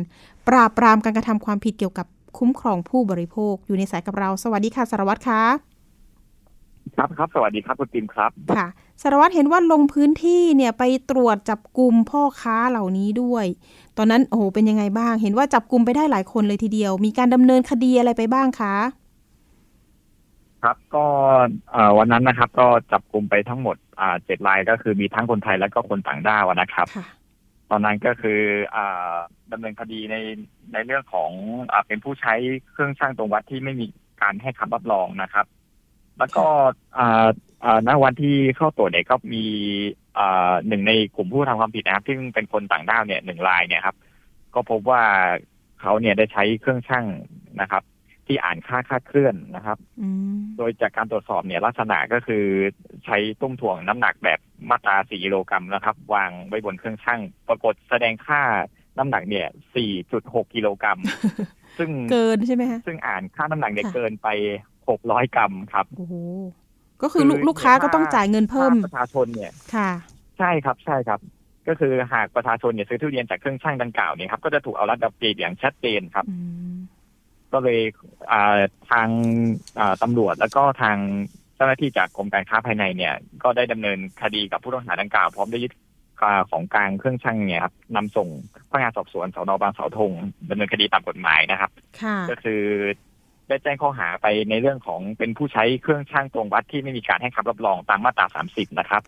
[0.49, 2.07] ปราบปรามการกระทำความผิดเกี่ยวกับ
[2.39, 5.70] คุ้มครองผู้บริโภค อยู่ในสายกับเรา สวัสดีค่ะสารวัตรคะ
[6.97, 8.69] ครับครับสวัสดีครับคุณติมครับค่ะ
[9.03, 13.47] สารวัตรเห็นว่าลงพื้นที่เนี่ยไปตรวจจับกลุ่มพ่อค้าเหล่านี้ด้วย
[13.99, 18.75] ตอนนั้นโอ้โหเป็นยังไงบ้าง เห็นว่าจับกลุ่มไปได้หลายคนเลยทีเดียว มีการดำเนินคดีอะไรไปบ้างคะ
[20.63, 21.07] ครับก็
[21.71, 27.07] เอ่อวันนั้นนะครับ ก็จับกลุ่มไปทั้งหมดอ่าเจ็ดรายก็คือมีทั้งคนไทยและก็คนต่างด้าวนะครับค่ะ
[27.71, 28.41] ตอนนั้นก็คือ
[28.75, 29.15] อ่า
[29.53, 30.17] ดำเนินคดีใน
[30.73, 31.31] ในเรื่องของ
[31.73, 32.35] อ่าเป็นผู้ใช้
[32.71, 33.87] เครื่องช่างตรงวัดที่ไม่มี
[34.23, 35.47] การให้คำรับรองนะครับ
[36.21, 36.45] แล้วก็
[36.99, 37.29] อ่า
[37.65, 39.45] อ่าณวันที่เข้าตรวจเนี่ยก็มี
[40.19, 43.97] อ่าหนึ่งในกลุ่มผู้ทำความผิดนะครับ ซึ่งเป็นคนต่างด้าวเนี่ยหนึ่งรายเนี่ยครับ
[44.55, 45.03] ก็พบว่า
[45.81, 47.07] เขาเนี่ยได้ใช้เครื่องช่าง
[47.61, 47.83] นะครับ
[48.27, 52.45] ที่อ่านค่าคาดเคลื่อนนะครับอืมโดยจากการตรวจสอบเนี่ยลักษณะก็คือ
[53.05, 58.43] ใช้ตุ้มถ่วงน้ำหนักแบบมาตรา4กิโลกรัมนะครับ วางไว้บนเครื่องชั่งปรากฏแสดงค่า
[58.99, 59.49] น้ำหนักเนี่ย
[60.01, 60.99] 4.6กิโลกรัม
[61.79, 64.29] ซึ่งเกินใช่ไหมคะซึ่งอ่านค่าน้ำหนักเนี่ยค่ะเกินไป
[64.91, 66.15] 600กรัมครับโอ้โห
[67.03, 69.91] ก็คือลูกคือลูกค้าก็ต้องจ่ายเงินเพิ่มถ้าประชาชนเนี่ยค่ะ
[70.39, 71.21] ใช่ครับใช่ครับ
[71.69, 76.37] ก็คือหากประชาชนเนี่ยซื้อทุเรียนจากเครื่องชั่งดังกล่าวเนี่ยครับก็จะถูกเอารัดเอาเปรียบอย่างชัดเจนครับอื
[76.73, 76.75] ม
[77.53, 77.81] ก็เลย
[78.31, 79.09] อ่าทาง
[79.79, 80.97] อ่าตำรวจแล้วก็ทาง
[81.57, 85.73] เจ้าหน้าที่จากกรมการค้าภายในเนี่ย ก็ได้ดำเนินคดีกับผู้ต้องหาดังกล่าว พร้อมได้ยึด
[86.23, 88.29] อ่าของกลางเครื่องชั่งเนี่ยครับนำส่ง
[88.71, 90.13] พนักงานสอบสวนสนบางเสาธง
[90.51, 91.71] ดำเนินคดีตามกฎหมายนะครับ
[92.03, 92.63] ค่ะก็คือ
[93.51, 99.03] ได้แจ้งข้อหาไปในเรื่องของเป็นผู้ใช้เครื่องชั่งตรงวัดที่ไม่มีการให้คำรับรองตามมาตรา 30 นะครับ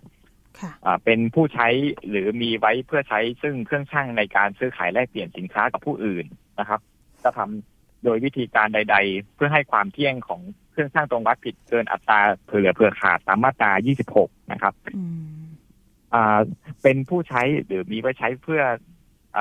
[0.60, 1.68] ค่ะอ่าเป็นผู้ใช้
[2.08, 6.26] หรือมีไว้เพื่อใช้ซึ่งเครื่องชั่งในการซื้อขายแลกเปลี่ยนสินค้ากับผู้อื่น
[6.58, 6.80] นะครับ
[7.22, 10.40] จะทำโดยวิธีการใด ๆ เพื่อให้ความเที่ยงของ
[10.72, 13.70] เครื่องชั่งตรงวัดผิดเกินอัตราเผื่อเหลือเผื่อขาดตามมาตรา
[14.10, 15.02] 26 นะครับอื
[15.40, 15.44] ม
[16.14, 16.40] อ่า
[16.82, 18.76] เป็นผู้ใช้หรือมีไว้ใช้เพื่ออ่า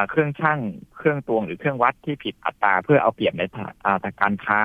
[0.10, 0.60] เครื่องชั่ง
[0.98, 4.62] เครื่องตวงหรือเครื่องวัดที่ผิดอัตราเพื่อเอาเปรียบในทางอ่าทางการค้า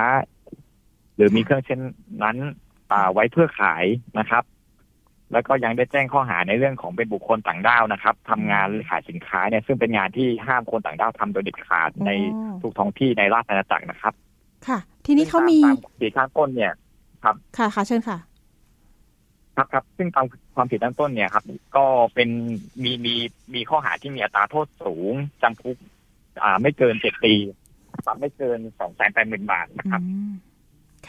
[1.17, 1.81] หรือมีเครื่องเช่น
[2.23, 2.37] นั้น
[2.93, 3.85] อ่าไว้เพื่อขาย
[4.19, 4.45] นะครับ
[5.33, 14.15] แล้วก็ยังได้แจ้งข้อหาในเรื่องของเป็นบุคคลต่างด้าวนะครับทำงานหรือขายสินค้าเนี่ยซึ่งเป็นงานที่ห้ามคนต่างด้าวทำโดยเด็ดขาดในอ๋อทุกท้องที่ในราชอาณาจักรนะครับ
[14.67, 16.73] ค่ะ ทีนี้เขามีซึ่งตตความผิดข้างต้นเนี่ย
[17.25, 17.33] ค่ะ
[17.75, 18.19] ค่ะเชิญค่ะ
[19.57, 21.45] ครับครับซึ่งตามความผิดตั้งต้นเนี่ยครับ
[21.77, 22.29] ก็เป็น
[22.83, 23.15] มีมี
[23.55, 25.77] มีข้อหาที่มีอัตราโทษสูงจำคุก
[26.43, 27.35] อ่าไม่เกินเจ็ดปี
[28.07, 30.33] ปรับไม่เกินสองแสนแปดหมื่นบาทนะครับอืม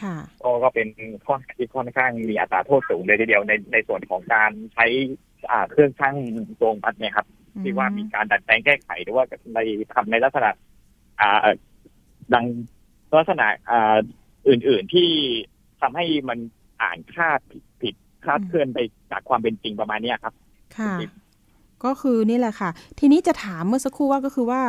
[0.00, 0.88] ค่ะก็ก็เป็น
[1.24, 4.86] ข้อหาที่ค่อนข้างมีอัตราโทษสูงเลยทีเดียวในในส่วนของการใช้
[5.50, 6.16] อ่าเครื่องชั่ง
[6.60, 7.26] ตวงวัดเนี่ยครับ
[7.62, 9.58] ที่ว่ามีการดัดแปลงแก้ไขหรือว่าใน
[9.94, 10.50] ทำในลักษณะ
[11.20, 11.48] อ่า
[12.34, 12.44] ดัง
[13.18, 13.96] ลักษณะอ่า
[14.48, 15.10] อื่น ๆที่
[15.80, 16.38] ทำให้มัน
[16.82, 17.67] อ่านคาดผิดผิด
[18.24, 18.78] คลาดเคลื่อนไป
[19.10, 20.34] จากความเป็นจริงประมาณเนี้ยครับ
[20.78, 20.94] ค่ะ
[21.84, 24.62] ก็คือนี่แหละค่ะ ทีนี้จะถามเมื่อสักครู่ว่าก็คือว่า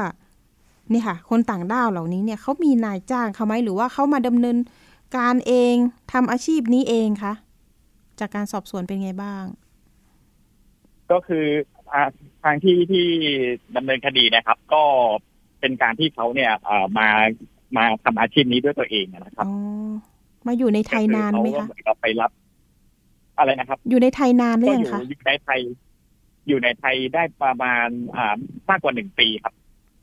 [0.92, 4.58] นี่ค่ะ คนต่างด้าวเหล่านี้เนี่ยเขามีนายจ้างเขาไหมหรือว่าเขามาดำเนิน
[5.18, 5.76] การเอง
[6.14, 7.34] ทำอาชีพนี้เองคะ
[8.20, 9.44] จากการสอบสวนเป็นไงบ้าง
[11.12, 11.46] ก็คือ
[11.94, 12.04] อ่า
[12.44, 13.06] ทางที่ที่
[13.76, 14.84] ดำเนินคดีนะครับ ก็
[15.60, 17.08] เป็นการที่เขาเนี่ยเอ่อมา
[17.78, 19.54] มาทำอาชีพนี้ด้วยตัวเองนะครับอ๋อ
[20.48, 22.32] มาอยู่ในไทยนานไหมก็คะอเขาก็เหมือนกับไปรับ
[23.40, 25.60] อะไรนะครับ อยู่ในไทยนานหรืก็อยัองยู่คะอยู่ในไทย
[26.48, 28.38] อยู่ในไทยได้ประมาณอ่า
[28.70, 29.54] มากกว่าหนึ่งปีครับ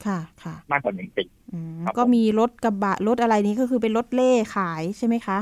[0.06, 5.38] ค่ะค่ะ มากกว่าหนึ่งปีอืมครับก็มีรถกระบะรถอะไรนี้ก็คือเป็นรถเล่ขายใช่ไหมคะ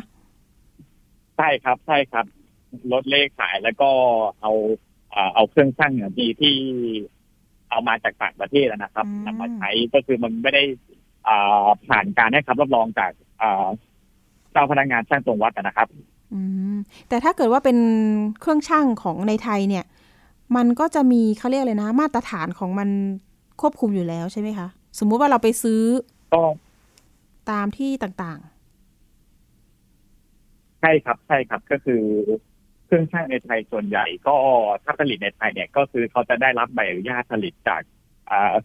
[1.37, 2.27] ใช่ครับใช่ครับ
[2.93, 3.91] ลดเลขขายแล้วก็
[4.41, 4.53] เอา
[5.15, 6.55] อ่าเอาเครื่องช่างเนี่ยที่ที่
[7.71, 10.63] เอามาจากต่างประเทศนะครับอืมนำมาใช้ก็คือมันไม่ได้
[11.29, 13.67] อ่าผ่านการให้คำรับรองจากอ่า
[14.53, 16.05] เจ้าพนักงานช่างตรงวัดนะครับอืม
[17.09, 17.79] แต่ถ้าเกิดว่าเป็น
[18.41, 19.85] เครื่องช่างของในไทยเนี่ย
[20.57, 22.89] มันก็จะมีเขาเรียกเลยนะ มาตรฐานของมัน
[23.61, 24.69] ควบคุมอยู่แล้วใช่ไหมคะ
[24.99, 25.83] สมมุติว่าเราไปซื้อ
[26.35, 26.45] ก็
[27.51, 28.41] ตามที่ต่าง
[30.81, 32.03] ใช่ครับใช่ครับก็คือ
[32.87, 34.37] เครื่องช่างในไทยส่วนใหญ่ก็
[34.85, 37.94] ถ้าผลิตในไทยเนี่ยก็คือเขาจะได้รับใบอนุญาตผลิตจากอ่า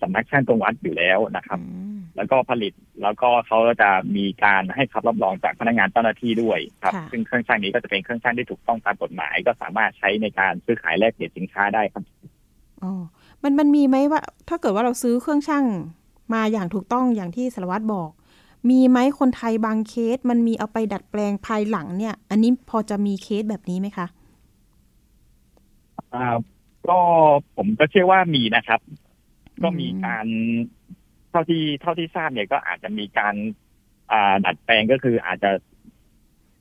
[0.02, 12.04] สำนักช่างตรงวัดอยู่แล้วนะคๆรับอืมแล้วก็ผลิตแล้วก็เขาจะมีการให้คำรับรองจากพนักงานเจ้าหน้าที่ด้วยครับค่ะซึ่งเครื่องช่างนี้ก็จะเป็นเครื่องช่างที่ถูกต้องตามกฎหมาย ก็สามารถใช้ในการซื้อขายแลกเปลี่ยนสินค้าได้ครับ
[12.84, 12.92] อ๋อ
[13.44, 15.66] มันมันมีไหมว่า ถ้าเกิดว่าเราซื้อเครื่องช่าง
[16.34, 18.10] มาอย่างถูกต้องอย่างที่สารวัตรบอก
[18.70, 24.08] มีไหมคนไทยบางเคส มันมีเอาไปดัดแปลงภายหลังเนี่ย อันนี้พอจะมีเคสแบบนี้ไหมคะ
[26.14, 26.26] อ่า
[26.88, 26.98] ก็
[27.56, 28.80] ผมก็เชื่อว่ามีนะครับ
[29.64, 30.28] ก็มีการ
[31.32, 33.36] เท่าที่เท่าที่ทราบเนี่ยก็อาจจะมีการ
[34.12, 35.52] อ่าดัดแปลงก็คืออาจจะ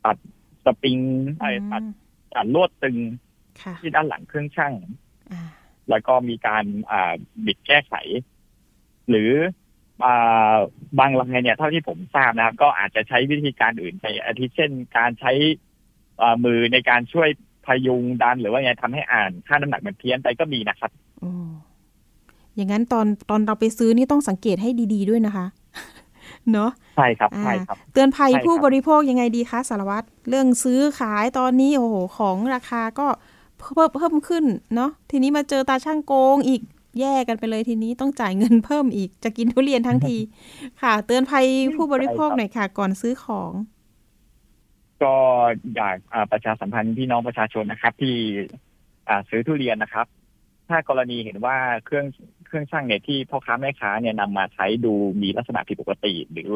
[0.04, 0.16] ตัด
[0.64, 0.98] สปริง
[1.40, 1.82] ไอ้ตัด
[2.34, 2.96] ตัดลวดตึง
[3.62, 4.74] ค่ะที่ด้านหลังเครื่องช่าง
[5.32, 5.42] อ่า
[5.90, 7.12] แล้วก็มีการอ่า
[7.46, 7.94] บิดแก้ไข
[9.10, 9.30] หรือ
[10.04, 10.56] อ่า
[10.98, 15.32] บางรายเนี่ยเท่าที่ผมทราบนะครับ ก็อาจจะใช้วิธีการอื่นไปอาทิเช่น การใช้
[16.20, 17.28] อ่ามือในการช่วย
[17.66, 25.46] พยุงดันหรือว่าไงทำให้อ่านค่าน้ำหนักมันเพี้ยนไปก็มีนะครับโอ้อย่างนั้นตอนตอนเราไปซื้อนี่ต้องสังเกตให้ดี ๆ ด้วยนะคะ
[26.52, 33.06] เนาะใช่ครับอ่าใช่ครับ เตือนภัยใช่ครับผู้บริโภคยังไงดีคะสารวัตรเรื่องซื้อขายตอนนี้โอ้โหของราคาก็
[33.58, 34.44] เพิ่มเพิ่มขึ้น
[34.74, 36.60] เนาะทีนี้มาเจอตาช่างโกงอีก
[37.00, 40.16] แย่กันไปเลยทีนี้ต้องจ่ายเงินเพิ่มอีกจะกินทุเรียนทั้งที
[40.82, 43.52] ค่ะ เตือนภัยผู้บริโภคหน่อยค่ะ ก่อนซื้อของ
[45.02, 45.14] ก็
[45.76, 48.16] อยากอ่าประชาสัมพันธ์พี่น้องประชาชนนะครับ ที่
[49.08, 50.06] อ่าซื้อทุเรียนนะครับ
[50.68, 52.06] ถ้ากรณีเห็นว่าเครื่อง
[52.48, 56.52] เครื่องช่างเนี่ยที่พ่อค้าแม่ค้าเนี่ยนำมาใช้ดูมีลักษณะผิดปกติ หรือ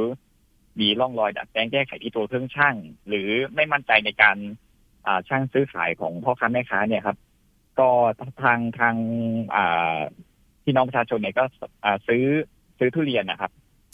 [0.81, 2.75] มีร่องรอยดัดแปลงแก้ไขที่ตัวเครื่องช่าง
[3.09, 4.37] หรือไม่มั่นใจในการ
[5.07, 7.17] อ่าช่างซื้อขายของพ่อค้าแม่ค้าเนี่ยครับ
[7.79, 7.89] ก็
[8.43, 8.95] ทางทาง
[9.55, 9.99] อ่า
[10.65, 11.45] พี่น้องประชาชนเนี่ยก็
[11.85, 12.25] อ่าซื้อ
[12.79, 13.51] ซื้อทุเรียนนะครับ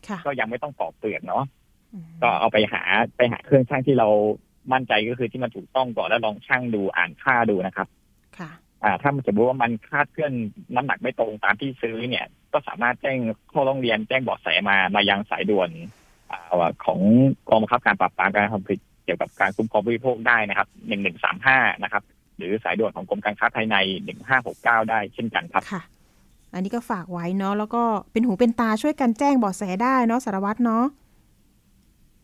[0.08, 1.44] ค่ะก็ยังไม่ต้องปอกเปลือกเนาะ
[1.92, 2.82] อืมก็เอาไปหา
[3.16, 4.08] ไปหาเครื่องช่างที่เรา
[4.72, 7.88] มั่นใจก็คือที่มันถูกต้องก่อนแล้วลองช่างดูอ่านค่าดูนะครับ
[8.38, 8.50] ค่ะ
[8.84, 10.32] อ่าถ้ามันสมมติว่ามันคาดเคลื่อน
[10.74, 13.18] น้ำหนักไม่ตรงตามที่ซื้อเนี่ย ก็สามารถแจ้ง
[13.52, 15.70] ข้อร้องเรียนแจ้งเบาะแสมามายังสายด่วน
[16.30, 17.00] อ่าของ
[17.48, 22.02] กองบังคับการปราบปรามการทำผิดเกี่ยวกับการคุ้มครองผู้บริโภคได้นะครับหนึ่งหนึ่งสามห้านะครับ
[22.36, 25.82] หรือสายด่วนของกรมการค้าภายในหนึ่งห้าหกเก้าได้เช่นกันครับค่ะ
[26.54, 30.84] อันนี้ก็ฝากไว้เนาะแล้วก็เป็นหูเป็นตาช่วยกันแจ้งเบาะแสได้เนาะสารวัตรเนาะ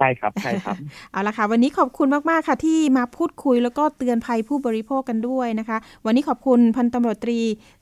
[0.04, 0.76] ช่ครับใช่ครับ
[1.12, 7.40] เอาละค่ะวันนี้ขอบคุณมาก ๆ ค่ะ ที่มาพูดคุยแล้วก็เตือนภัยผู้บริโภคกันด้วยนะคะ วันนี้ขอบคุณพันตำรวจตรี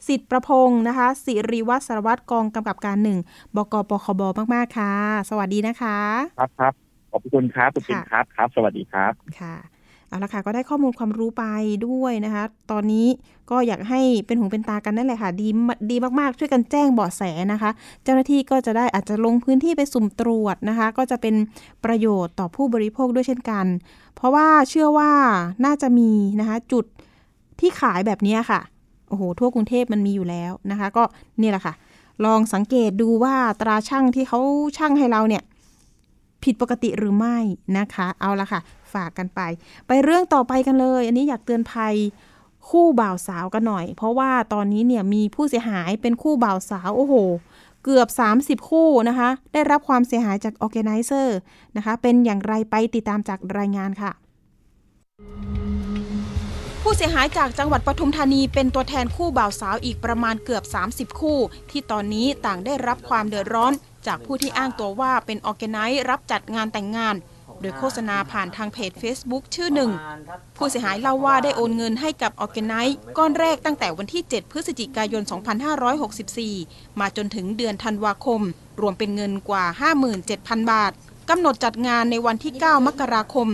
[0.09, 3.19] สิทธิประพงศ์นะคะสิริวัฒน์สารวัตรกองกำกับการหนึ่ง
[3.57, 4.23] บกปคบ
[4.55, 4.95] มาก ๆ ค่ะ
[5.31, 5.99] สวัสดีนะคะ
[6.39, 6.73] ครับครับ
[7.13, 9.72] ขอบคุณครับคุณปิ่นค่ะครับครับ สวัสดีครับค่ะ
[10.13, 11.45] เอาละค่ะก็ได้ข้อมูลความรู้ไป
[11.87, 13.07] ด้วยนะคะ ตอนนี้
[13.51, 17.23] ก็อยากให้เป็นหูเป็นตากันนั่นแหละค่ะ ดีมดีมากๆ ช่วยกันแจ้งเบาะแส
[17.53, 17.71] นะคะ
[18.03, 21.35] เจ้าหน้าที่ก็จะได้อาจจะลงพื้นที่ไปสุ่มตรวจนะคะ ก็จะเป็น
[21.85, 23.67] ประโยชน์ต่อผู้บริโภคด้วยเช่นกัน
[24.15, 25.11] เพราะว่าเชื่อว่า
[25.65, 26.85] น่าจะมีนะคะจุด
[27.61, 28.61] ที่ขายแบบนี้ค่ะ
[29.09, 31.05] โอ้โหทั่วกรุงเทพมันมีอยู่แล้วนะคะ ก็
[31.43, 31.75] นี่แหละค่ะ
[32.25, 34.41] ลองสังเกตดูว่าตราช่างที่เขา
[34.77, 35.43] ช่างให้เราเนี่ย
[36.45, 37.37] ผิดปกติหรือไม่
[37.79, 38.61] นะคะ เอาละค่ะ
[38.95, 39.41] ฝากกันไป
[39.87, 41.95] ไปเรื่องต่อไปกันเลย อันนี้อยากเตือนภัย
[42.69, 47.15] คู่บ่าวสาวกันหน่อย เพราะว่าตอนนี้เนี่ยมีผู้เสียหายเป็นคู่บ่าวสาวโอ้โห
[47.85, 48.09] เกือบ
[48.61, 51.39] 30 คู่นะคะ ได้รับความเสียหายจากออแกไนเซอร์
[51.77, 54.13] นะคะ เป็นอย่างไรไปติดตามจากรายงานค่ะ
[56.83, 61.39] ผู้เสียหายจากจังหวัดปทุมธานีเป็นตัวแทนคู่บ่าวสาวอีกประมาณเกือบ 30 คู่
[61.71, 63.73] ที่ตอนนี้ต่างได้รับความเดือดร้อน
[64.07, 67.15] จากผู้ที่อ้างตัวว่าเป็น organize รับจัดงานแต่งงาน
[67.63, 69.91] โดยโฆษณาผ่านทางเพจ Facebook ชื่อหนึ่ง
[70.57, 75.23] ผู้เสียหายเล่าว่าได้โอนเงินให้กับ organize ก้อนแรกตั้งแต่วันที่ 7 พฤศจิกายน
[76.31, 78.41] 2564 มาจนถึงเดือนธันวาคม
[78.81, 79.65] รวมเป็นเงินกว่า
[80.19, 80.93] 57,000 บาท
[81.31, 83.49] กำหนดจัดงานในวันที่ 9 มกราคม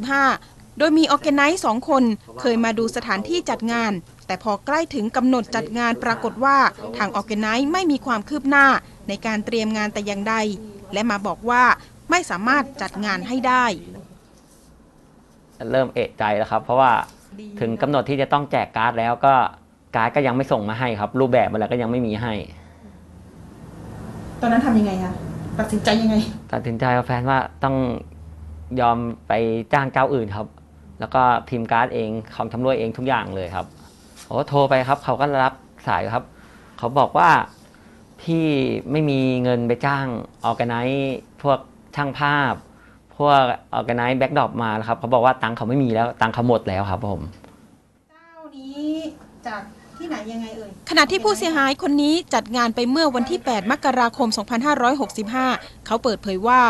[0.00, 2.04] 2565โดยมี organize สองคน
[2.40, 3.92] เคยมาดูสถานที่จัดงาน
[4.26, 6.56] แต่พอใกล้ถึงกำหนดจัดงานปรากฏว่า
[6.96, 8.66] ทางออแกไนซ์ไม่มีความคืบหน้า
[9.08, 10.34] ในการเตรียมงานแต่อย่างใด
[10.92, 11.64] และมาบอกว่า
[12.10, 13.64] ไม่สามารถจัดงานให้ได้
[15.72, 16.92] เริ่มเอะใจแล้วครับ เพราะว่า
[17.60, 19.34] ถึงกำหนดที่จะต้องแจกการ์ดแล้วก็
[19.96, 22.32] การ์ดก็ยังไม่ส่งมาให้ครับ รูปแบบอะไรก็ยังไม่มีให้
[24.40, 25.12] ตอนนั้นทำยังไงคะ
[25.58, 26.16] ตัดสินใจยังไง
[26.52, 27.76] ตัดสินใจกับแฟนว่าต้อง
[28.80, 29.32] ยอมไป
[29.72, 30.48] จ้างเจ้าอื่นครับ
[31.00, 33.66] แล้วก็พิมพ์การ์ดเองของชำร่วยเองทุกอย่างเลยครับ
[34.26, 35.54] โอ้โทรไปครับ เขาก็รับ
[35.88, 36.24] สายครับ
[36.78, 37.30] เขาบอกว่า
[38.22, 38.46] พี่
[38.90, 40.06] ไม่มีเงินไปจ้าง
[40.44, 41.58] organize พวก
[41.98, 42.54] ช่างภาพ
[43.16, 47.20] พวก organize backdrop มาแล้วครับเขาบอกว่าตังค์เขาไม่มีแล้วตังค์เขาหมดแล้วครับผม
[48.10, 48.92] เจ้านี้
[49.46, 49.62] จาก
[49.96, 54.28] ที่ไหนยังไงเอ่ยขณะที่ผู้เสียหายคนนี้จัดงานไปเมื่อวันที่ 8 มกราคม
[55.08, 56.60] 2565 เขาเปิดเผยว่า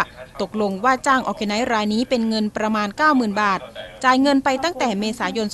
[0.43, 3.61] ตกลงว่าจ้าง organize รายนี้เป็นเงินประมาณ 90,000 บาท
[4.05, 5.47] จ่ายเงินไปตั้งแต่เมษายน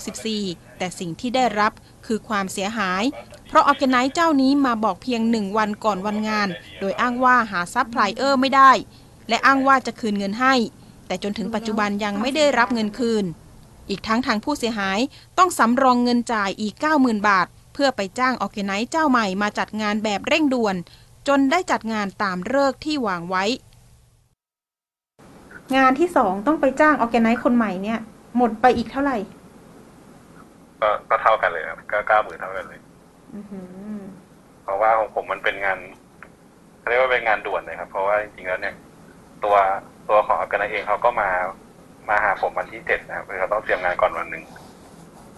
[0.00, 1.72] 2564 แต่สิ่งที่ได้รับ
[2.06, 3.02] คือความเสียหาย
[3.52, 6.48] เพราะ organize เจ้านี้มาบอกเพียงหนึ่งวันก่อนวันงาน
[6.80, 8.70] โดยอ้างว่าหาซัพพลายเออร์ไม่ได้
[9.28, 10.54] และอ้างว่าจะคืนเงินให้
[11.06, 13.24] แต่จนถึงปัจจุบันยังไม่ได้รับเงินคืน
[13.88, 14.98] อีกทั้งทางผู้เสียหาย
[15.38, 20.76] ต้องสำรองเงินจ่ายอีก 90,000 บาท เพื่อไปจ้าง organize เจ้าใหม่มาจัดงานแบบเร่งด่วน
[21.28, 23.44] จนได้จัดงานตามเลิกษ์ที่วางไว้
[25.76, 27.98] งานที่สองต้องไปจ้าง organize คนใหม่เนี่ย
[28.36, 29.16] หมดไปอีกเท่าไหร่
[30.80, 32.81] ก็ก็เท่ากันเลยครับก็เก้าหมื่นเท่ากันเลย
[34.62, 35.78] เพราะว่าของผมมันเป็นงาน
[36.78, 38.74] เขาเรียกว่าเป็นงานด่วนเลยครับ เพราะว่าจริงๆแล้วเนี่ย
[39.44, 39.56] ตัว
[40.08, 41.28] ตัวของ organize เองเขาก็มา
[42.08, 44.44] มาหาผมวันที่เจ็ดนะครับคือเขาต้องเตรียมงานก่อนวันหนึ่ง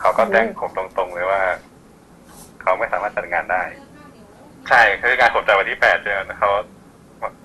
[0.00, 1.40] เขาก็แจ้งผมตรงๆเลยว่า
[2.62, 3.62] เขาไม่สามารถจัดงานได้
[4.68, 6.50] ใช่คืองานผมจัดวันที่แปดใช่ไหมเขา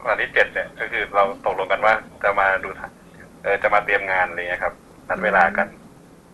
[0.07, 2.91] วันที่เจ็ดเนี่ย ก็คือเราตกลงกันว่าจะมาดูทาง
[3.43, 4.73] เออจะมาเตรียมงานอะไรเงี้ยครับ
[5.09, 5.67] นัดเวลากัน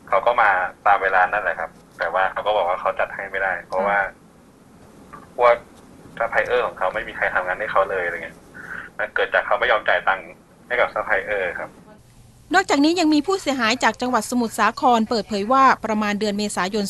[0.08, 0.49] เขาก็มา
[0.86, 3.97] ตามเวลานั่นแหละครับ แต่ว่าเขาก็บอกว่าเขาจัดให้ไม่ได้ เพราะว่า
[5.36, 5.55] พวก
[6.17, 8.38] ซัพพลายเออร์ของเขาไม่มีใครทำงานให้เขาเลยอะไรเงี้ย
[8.97, 10.25] มันเกิดจากเขาไม่ยอมจ่ายตังค์
[10.67, 11.69] ให้กับซัพพลายเออร์ครับ
[12.53, 16.86] นอกจากนี้ยังมีผู้เสียหายจากจังหวัดสมุทรสาครเปิดเผยว่าประมาณเดือนเมษายน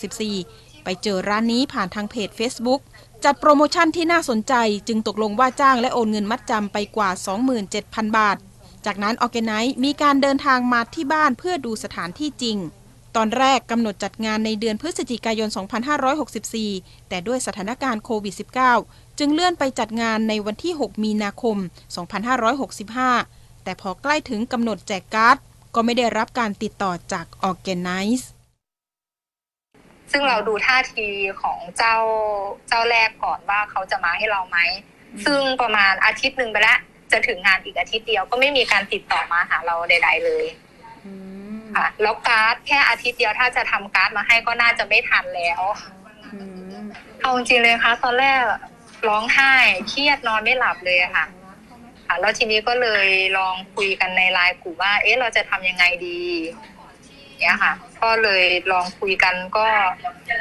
[0.00, 2.80] 2564 ไปเจอร้านนี้ผ่านทางเพจ Facebook
[3.24, 4.54] จัดโปรโมชั่นที่น่าสนใจ
[4.88, 7.10] จึงตกลงว่าจ้างและโอนเงินมัดจำไปกว่า
[7.64, 8.36] 27,000 บาท
[8.86, 12.56] จากนั้นออแกไนซ์มีการเดินทางมาที่บ้านเพื่อดูสถานที่จริง
[13.16, 15.48] ตอนแรกกำหนดจัดงานในเดือนพฤศจิกายน
[16.28, 18.34] 2564 แต่ด้วยสถานการณ์โควิด
[18.76, 21.56] -19 จึงเลื่อนไปจัดงานในวันที่ 6 มีนาคม
[22.80, 25.36] 2565 แต่พอใกล้ถึงกำหนดแจกการ์ด
[25.74, 28.28] ก็ไม่ได้รับการติดต่อจาก organize
[30.12, 31.08] ซึ่งเราดูท่าที
[31.42, 31.96] ของเจ้า
[32.68, 34.58] เจ้าแรกก่อนว่าเขาจะมาให้เราไหม
[35.26, 36.78] ซึ่งประมาณอาทิตย์หนึ่งไปแล้ว
[37.12, 40.46] จะถึงงานอีกอาทิตย์เดียวก็ไม่มีการติดต่อมาหาเราใด ๆ เลย
[41.74, 45.62] ค่ะ แล้วการ์ดแค่อาทิตย์เดียวถ้าจะทำการ์ดมาให้ก็น่าจะไม่ทันแล้ว
[47.20, 48.40] เอาจริงๆเลยค่ะ ตอนแรก
[49.08, 49.54] ร้องไห้
[49.88, 51.26] เครียดนอนไม่หลับเลยอะค่ะ
[52.06, 53.06] ค่ะ แล้วทีนี้ก็เลย
[53.38, 56.20] ลองคุยกันในไลน์กลุ่มว่า เอ๊ะเราจะทำยังไงดี
[57.40, 59.64] เนี่ยค่ะ ก็เลยลองคุยกันก็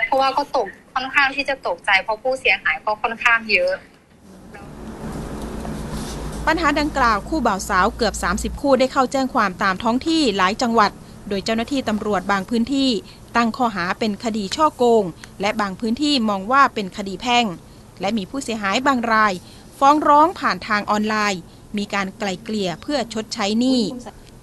[0.07, 3.73] เพราะว่าก็ตกค่อนข้างที่จะตกใจเพราะผู้เสียหายก็ค่อนข้างเยอะ
[6.47, 8.13] ปัญหาดังกล่าวคู่บ่าวสาวเกือบ
[8.55, 10.91] 30 คู่ได้เข้าแจ้งความตามท้องที่หลายจังหวัด
[11.29, 12.89] โดยเจ้าหน้าที่ตำรวจบางพื้นที่
[13.35, 15.03] ตั้งข้อหาเป็นคดีช่อโกง
[15.41, 17.45] และบางพื้นที่มองว่าเป็นคดีแพ่ง
[18.01, 19.33] และมีผู้เสียหายบางราย
[19.79, 21.41] ฟ้องร้องผ่านทางออนไลน์
[21.77, 23.81] มีการไกล่เกลี่ยเพื่อชดใช้หนี้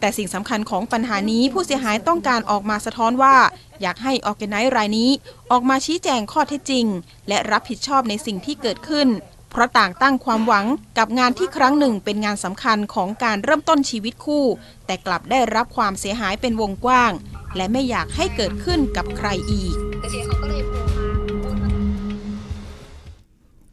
[0.01, 3.37] แต่สิ่งสำคัญของปัญหานี้ผู้เสียหายต้องการออกมาสะท้อนว่า
[3.83, 5.11] อยากให้ออแกไนซ์รายนี้
[5.53, 6.87] ออกมาชี้แจงข้อเท็จจริง
[7.29, 9.09] และรับผิดชอบในสิ่งที่เกิดขึ้น
[9.53, 10.67] เพราะต่างตั้งความหวัง
[10.99, 14.45] กับงานที่ครั้งหนึ่งเป็นงานสำคัญของการเริ่มต้นชีวิตคู่
[14.87, 17.13] แต่กลับได้รับความเสียหายเป็นวงกว้าง
[17.57, 19.75] และไม่อยากให้เกิดขึ้นกับใครอีก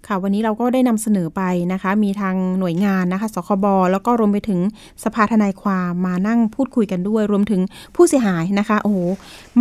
[0.08, 1.42] ค่ะวันนี้เราก็ได้นำเสนอไป
[1.74, 4.60] นะคะ มีทางหน่วยงานนะคะสคบแล้วก็รวมไปถึง
[5.04, 7.62] สภาทนายความมานั่งพูดคุยกันด้วย รวมถึง
[7.96, 8.98] ผู้เสียหายนะคะ โอ้โห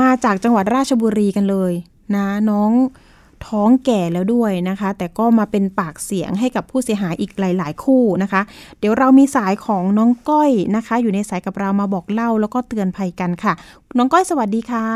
[0.01, 1.73] มาจากจังหวัดราชบุรีกันเลย
[2.15, 2.71] นะน้อง
[3.47, 8.43] ท้องแก่แล้วด้วยนะคะ แต่ก็มาเป็นปากเสียงให้กับผู้เสียหายอีกหลาย ๆ คู่นะคะ
[8.79, 13.53] เดี๋ยวเรามีสายของน้องก้อยนะคะ อยู่ในสายกับเรามาบอกเล่าแล้วก็เตือนภัยกันค่ะ
[13.99, 14.87] น้องก้อยสวัสดีค่ะ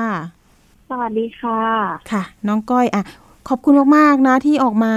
[0.90, 1.60] สวัสดีค่ะ
[2.10, 3.02] ค่ะ น้องก้อยอะ
[3.48, 4.94] ขอบคุณมากๆนะที่ออกมา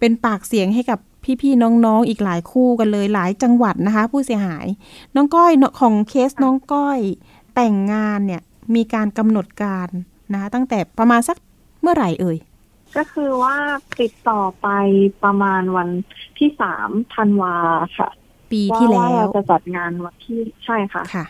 [0.00, 0.98] เป็นปากเสียงให้กับ
[1.42, 4.66] พี่ๆน้องๆ อีกหลายคู่กันเลยหลายจังหวัดนะคะ ผู้เสียหาย
[5.14, 6.98] น้องก้อยของเคสน้องก้อย
[7.54, 8.42] แต่งงานเนี่ย
[8.74, 9.88] มีการกำหนดการ
[10.32, 12.38] นะคะตั้งแต่ประมาณสักเมื่อไหร่เอ่ย
[12.96, 13.56] ก็คือว่า
[14.00, 14.68] ติดต่อไป
[15.24, 15.88] ประมาณวัน
[16.38, 17.54] ที่สามธันวา
[17.98, 18.08] ค่ะ
[18.52, 21.26] ปีที่แล้วเราจะจัดงานวันที่ใช่ค่ะค่ะ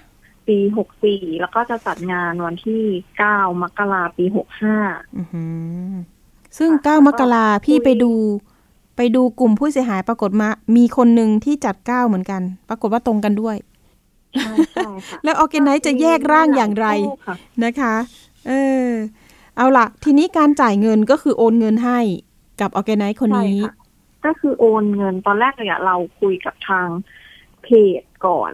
[0.48, 2.82] ปีหกสี่แล้วก็จะจัดงานวันที่
[3.18, 4.76] เก้ามกราปีหกห้า
[5.16, 5.44] อือหื
[5.90, 5.92] อ
[6.58, 8.12] ซึ่งค่ะเก้าแล้วก็มกราพี่คุยไปดู
[8.96, 13.56] ไปดูกลุ่มผู้เสียหายปรากฏมา มีคนหนึ่งที่จัดเก้าเหมือนกัน ปรากฏว่าตรงกันด้วย
[14.40, 17.94] ใช่ใช่ค่ะแล้ว organize จะแยกร่างอย่างไรคู่ค่ะนะคะ
[18.48, 18.52] เอ
[18.86, 18.88] อ
[19.56, 21.98] เอาล่ะทีนี้การจ่ายเงินก็คือโอนเงินให้
[22.60, 23.74] กับ organize คนนี้ใช่ค่ะ
[24.26, 26.88] ก็คือโอนเงินตอนแรกเนี่ยเราคุยกับทาง
[27.64, 27.68] เพ
[28.00, 28.52] จก่อน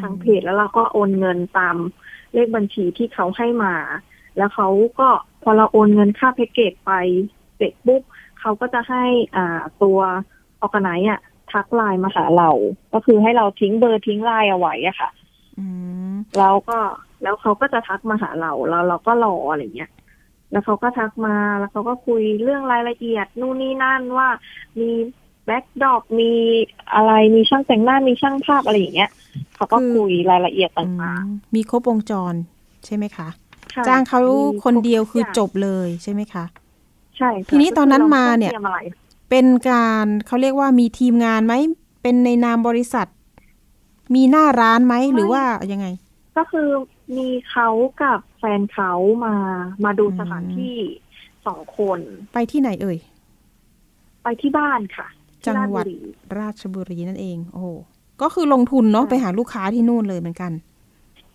[0.00, 1.76] ทางเพจแล้วเราก็โอนเงินตาม
[2.34, 3.74] เลขบัญชีที่เขาให้มา
[4.36, 4.68] แล้วเขา
[5.00, 5.08] ก็
[5.42, 6.92] พอเราโอนเงินค่าแพ็กเกจไป
[7.56, 8.02] เสร็จปุ๊บ
[8.40, 9.04] เขาก็จะให้
[9.36, 9.98] อ่าตัว
[10.60, 11.20] organize อะ
[11.52, 12.50] ทักไลน์มาหาเรา
[12.92, 15.10] ก็คือให้เราทิ้งเบอร์ทิ้งไลน์เอาไว้อะค่ะ
[15.58, 15.64] อื
[16.10, 16.78] มแล้วก็
[17.22, 19.90] แล้วเขาก็จะทักมาหาเราแล้วเราก็รออะไรเงี้ย
[20.50, 24.28] แล้วเขาก็ทักมาแล้วเขาก็คุยเรื่องรายละเอียดนู่นนี่นั่นว่า
[24.80, 24.90] มี
[25.46, 26.32] backdrop มี
[26.94, 29.10] อะไรมีช่างแต่งหน้ามีช่างภาพอะไรอย่างเงี้ย
[29.54, 32.34] เขาก็คุยรายละเอียดอืต่างมมีครบวงจร
[32.84, 36.44] ใช่ไหมคะๆใช่จ้างเขามีคนเดียวคือทุกางจบเลยใช่ไหมคะ
[37.16, 38.80] ใช่ค่ะทีนี้ตอนนั้นมาเนี่ยก็คือรไต้องตรีมอะไร
[39.30, 41.54] เป็นการเขาเรียกว่ามีทีมงานไหม
[42.02, 43.06] เป็นในนามบริษัท
[44.14, 45.86] มีหน้าร้านไหมหรือว่ายังไง
[46.36, 46.68] ก็คือ
[47.16, 47.68] มีเขา
[48.02, 48.92] กับ แฟนเขา
[49.24, 49.34] มา
[49.84, 50.76] มาดูอืมสถานที่
[51.46, 52.00] สองคน
[52.34, 52.98] ไปที่ไหนเอ่ย
[54.22, 56.00] ไปที่บ้านค่ะที่จังหวัดราชบุรี
[56.38, 57.68] ราชบุรีนั่นเอง โอ้โห
[58.22, 60.52] ก็คือลงทุนเนาะใช่ไปหาลูกค้าที่นู่นเลยเหมือนกัน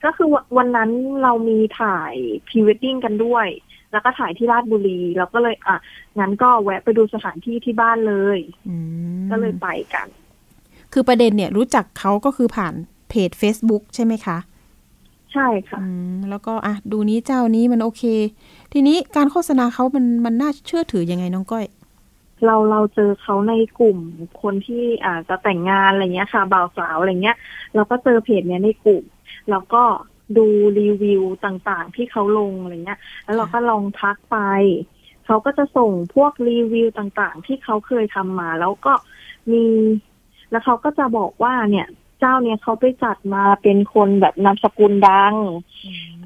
[0.03, 0.91] ก็คือวันวันนั้น
[1.23, 2.13] เรามีถ่าย
[2.47, 3.47] พรีเวดดิ้งกันด้วย
[3.91, 5.77] แล้วก็ถ่ายที่ราชบุรีเราก็เลยอะ
[6.19, 8.39] งั้นก็แวะไปดูสถานที่ที่บ้านเลย
[8.69, 8.75] อื
[9.21, 10.07] มก็เลยไปกัน
[10.93, 12.73] คือประเด็นเนี่ยรู้จักเขาก็คือผ่าน
[13.09, 14.37] เพจ Facebook ใช่ไหมคะ
[15.35, 18.03] ใช่ค่ะอืมแล้วก็อะดูนี้เจ้านี้มันโอเค
[18.73, 21.65] ทีนี้การโฆษณาเขามันมันน่าเชื่อถือยังไงน้องก้อย
[22.45, 23.97] เราเราเจอเขาในกลุ่ม
[24.41, 27.37] คนที่อ่าจะแต่งงานอะไรเงี้ยค่ะบ่าวสาวอะไรเงี้ย
[27.75, 29.03] เราก็เจอเพจเนี้ยในกลุ่ม
[29.49, 29.83] แล้วก็
[30.37, 30.45] ดู
[30.79, 34.37] รีวิวต่างๆ ที่เขาลงอะไรเงี้ย แล้วเราก็ลองทักไป
[35.25, 38.93] เขาก็จะส่งพวกรีวิวต่างๆ ที่เขาเคยทำมา แล้วก็
[39.51, 39.65] มี
[40.51, 41.87] แล้วเขาก็จะบอกว่าเนี่ย
[42.19, 45.35] เจ้าเนี่ยเขาไปจัดมาเป็นคนแบบนามสกุลดัง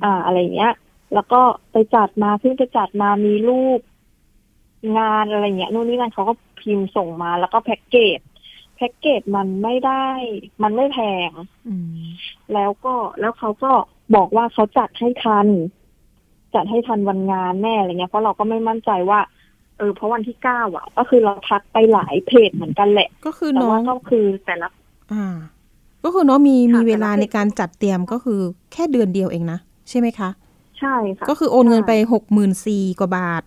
[0.03, 0.73] อ่าอะไรเงี้ย
[1.13, 3.79] แล้วก็ไปจัดมาเพิ่งไปจัดมามีรูป
[4.97, 8.19] งานอะไรเงี้ยนู่นนี่นั่นเขาก็พิมพ์ส่งมา แล้วก็แพ็กเกจ
[8.75, 10.07] แพ็กเกจมันไม่ได้
[10.63, 10.99] มันไม่แพ
[11.29, 11.31] ง
[11.67, 11.99] อืม
[12.53, 13.71] แล้วก็แล้วเขาก็
[14.15, 15.47] บอกว่าเขาจัดให้ทัน
[16.55, 19.19] จัดให้ทันวันงานแน่อะไรเงี้ยเพราะเราก็ไม่มั่นใจว่า
[19.77, 24.69] เออเพราะวันที่เก้าอะ ก็คือเราทักไปหลายเพจเหมือนกันแหละ ก็คือแต่น้อว่างก็คือแต่ละ
[25.13, 25.35] อ่า
[26.03, 28.39] ก็คือน้องมีค่ะมีเวลาแต่ละในการจัดเตรียมก็คือ
[28.73, 29.59] แค่เดือนเดียวเองนะ
[29.89, 30.29] ใช่ไหมคะ
[30.79, 33.43] ใช่ค่ะ ก็คือโอนเงินไปใช่หกหมื่นสี่กว่าบาท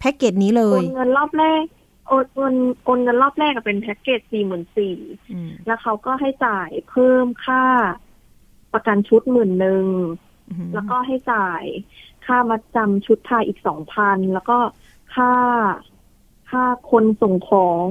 [0.00, 1.64] แพ็กเกจนี้เลโอยนเงินรอบแรก
[2.08, 2.54] โอนเงิน
[2.84, 4.96] โอนเงินรอบแรกอะเป็นแพ็กเกจสี่หมื่นสี่
[5.32, 7.64] อืมแล้วเขาก็ให้จ่ายเพิ่มค่า
[8.72, 9.86] ประกันชุดหมื่นหนึ่ง
[10.50, 11.62] อืมแล้วก็ให้จ่าย
[12.26, 14.58] ค่ามัดจำชุดไทยอีกสองพันแล้วก็
[15.14, 15.32] ค่า
[16.50, 17.86] ค่าคนส่งของ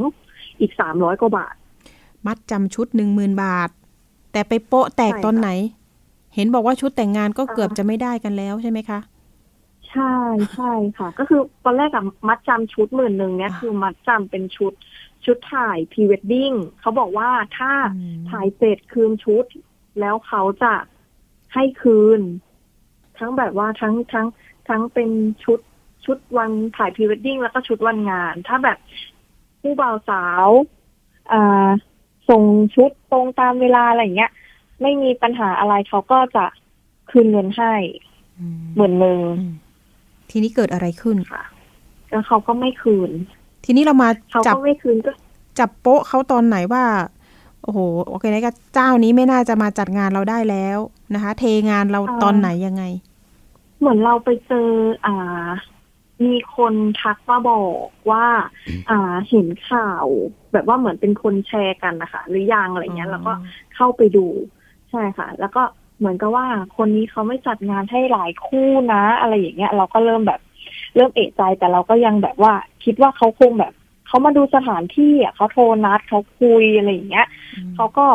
[0.62, 1.56] อีกสามร้อยกว่าบาท
[2.28, 3.70] มัดจำชุดหนึ่งหมื่นบาท
[4.32, 5.50] แต่ไปโป๊ะแตกใช่ตอนค่ะไหน
[6.36, 9.00] เห็นบอกว่าชุดแต่งงานก็อ่าเกือบจะไม่ได้กันแล้วใช่ไหมคะ
[9.90, 10.16] ใช่
[10.54, 14.74] ใช่ค่ะ ก็คือตอนแรกอะมัดจำชุดหมื่นหนึ่งเนี่ยอ่าคือมัดจำเป็นชุด
[15.26, 19.46] ชุดถ่ายพรีเวดดิ้งเขาบอกว่าถ้าอืมถ่ายเสร็จคืนชุด
[20.00, 20.74] แล้วเขาจะ
[21.54, 22.22] ให้คืน
[23.18, 24.28] ทั้งแบบว่าทั้งทั้ง
[24.68, 25.10] ทั้งเป็น
[25.44, 25.60] ชุด
[26.06, 28.78] ชุดวันถ่ายพรีเวดดิ้งแล้วก็ชุดวันงาน ถ้าแบบ
[29.62, 30.48] ผู้บ่าวสาว
[31.32, 31.70] อ่า
[32.30, 32.44] ส่ง
[32.76, 34.32] ชุดตรงตามเวลาอะไรอย่างเงี้ย
[34.82, 36.46] ไม่มีปัญหาอะไรเขาก็จะ
[37.10, 37.74] คืนเงินให้
[38.40, 39.54] อืมหมื่นหนึ่งอืม
[40.30, 41.44] ทีนี้เกิดอะไรขึ้นค่ะ
[42.10, 43.12] แล้วเขาก็ไม่คืน
[43.66, 45.12] ทีนี้เรามาเขาจับก็ไม่คืนก็
[45.60, 46.84] จับโป๊ะเขาตอนไหนว่า
[47.64, 50.78] โอ้โหโอเคนะก็เจ้านี้ไม่น่าจะมาจัดงานเราได้แล้ว
[51.14, 52.84] นะคะ เทงานเราตอนไหนยังไง
[53.80, 54.68] เหมือนเราไปเจอ
[55.06, 55.48] อ่า
[56.26, 58.26] มีคนทักมาบอกว่า
[58.90, 60.06] อ่าเห็นข่าว
[60.54, 63.34] แบบว่าเหมือนเป็นคนแชร์กันนะคะหรือยังอะไรเงี้ย แล้วก็
[63.76, 64.28] เข้าไปดู
[64.90, 65.64] ใช่ค่ะ แล้วก็
[66.00, 66.46] เหมือนกับว่า
[66.78, 70.42] คนนี้เขาไม่จัดงานให้หลายคู่นะ อะไรอย่างเงี้ย เราก็เริ่มแบบ
[70.96, 72.54] เริ่มเอะใจแต่เราก็ยังแบบว่า
[72.86, 73.74] คิดว่าเขาคงแบบ
[74.08, 78.08] เขามาดูสถานที่อะเขาโทรนัดเขาคุยอะไรอย่างเงี้ยอืมเขาก็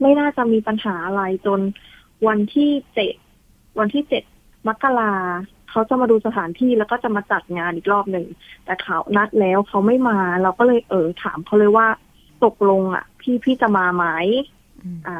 [0.00, 1.60] ไม่น่าจะมีปัญหาอะไรจน
[2.26, 3.14] วันที่เจ็ด
[3.78, 4.22] วันที่เจ็ด
[4.68, 5.12] มกรา
[5.72, 8.26] เขาจะมาดูสถานที่แล้วก็จะมาจัดงานอีกรอบหนึ่ง
[8.64, 11.86] แต่เขานัดแล้วเขาไม่มา เราก็เลยเออถามเขาเลยว่า
[12.44, 14.04] ตกลงอะ พี่พี่จะมาไหม
[14.84, 15.18] อืมอะ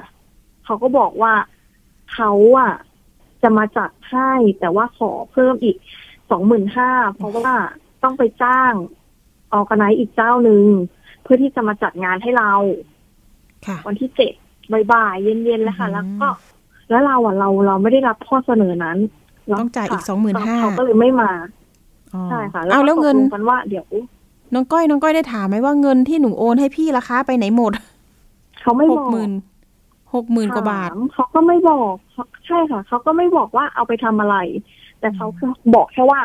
[0.65, 1.35] เขาก็บอกว่า
[2.13, 2.73] เขาอะ
[3.43, 5.77] จะมาจัดให้แต่ว่าขอเพิ่มอีก
[6.31, 7.51] สองหมื่นห้าเพราะว่า
[8.03, 8.73] ต้องไปจ้าง
[9.53, 10.65] ออกไนอีกเจ้าหนึ่ง
[11.23, 12.53] เพื่อที่จะมาจัดงานให้เรา
[13.67, 14.33] ค่ะวันที่เจ็ด
[14.93, 16.29] บ่ายๆเย็นๆแล้วค่ะอืมแล้วก็
[16.91, 19.22] แล้วเราอะเราเราไม่ได้รับข้อเสนอนั้นเร
[19.61, 21.31] ต้องจ่ายอีกค่ะ25,000เขาก็เลยไม่มา
[22.15, 23.87] อ๋อใช่ค่ะเอาแล้วก็ตกเงินลกันว่าเดี๋ยว
[24.55, 27.73] น้องก้อยน้องก้อยได้ถามไหมว่าเงินที่หนูโอนให้พี่ราคาไปไหนหมด
[28.63, 29.33] เขาไม่หบกอกหมื่น
[30.15, 31.95] หกหมื่นกว่าบาทถมเขาก็ไม่บอก
[32.47, 34.37] ใช่ค่ะ เขาก็ไม่บอกว่าเอาไปทำอะไร
[35.01, 35.27] แต่เขา
[35.75, 36.21] บอกแค่ว่า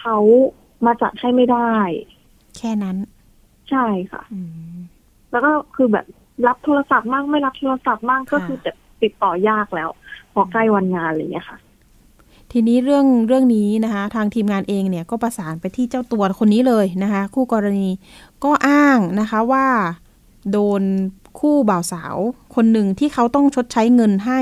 [0.00, 0.16] เขา
[0.86, 1.72] มาจัดให้ไม่ได้
[2.56, 2.96] แค่นั้น
[3.70, 4.40] ใช่ค่ะอื
[4.74, 4.76] ม
[5.30, 6.06] แล้วก็คือแบบ
[6.46, 9.90] รับโทรศัพท์มั่งไม่รับโทรศัพท์มั่งค่ะก็คือจะติดต่อยากแล้ว
[10.32, 11.58] พอใกล้วันงานอะไรอย่างเงี้ยค่ะ
[12.52, 17.88] ทีนี้เรื่องเรื่องนี้นะคะ ทางทีมงานเองเนี่ยก็ประสานไปที่เจ้าตัวคนนี้เลยนะคะ คู่กรณี
[18.44, 19.66] ก็อ้างนะคะว่า
[20.52, 20.82] โดน
[21.38, 22.16] คู่บ่าวสาว
[22.54, 24.40] คนหนึ่งที่เขาต้องชดใช้เงินให้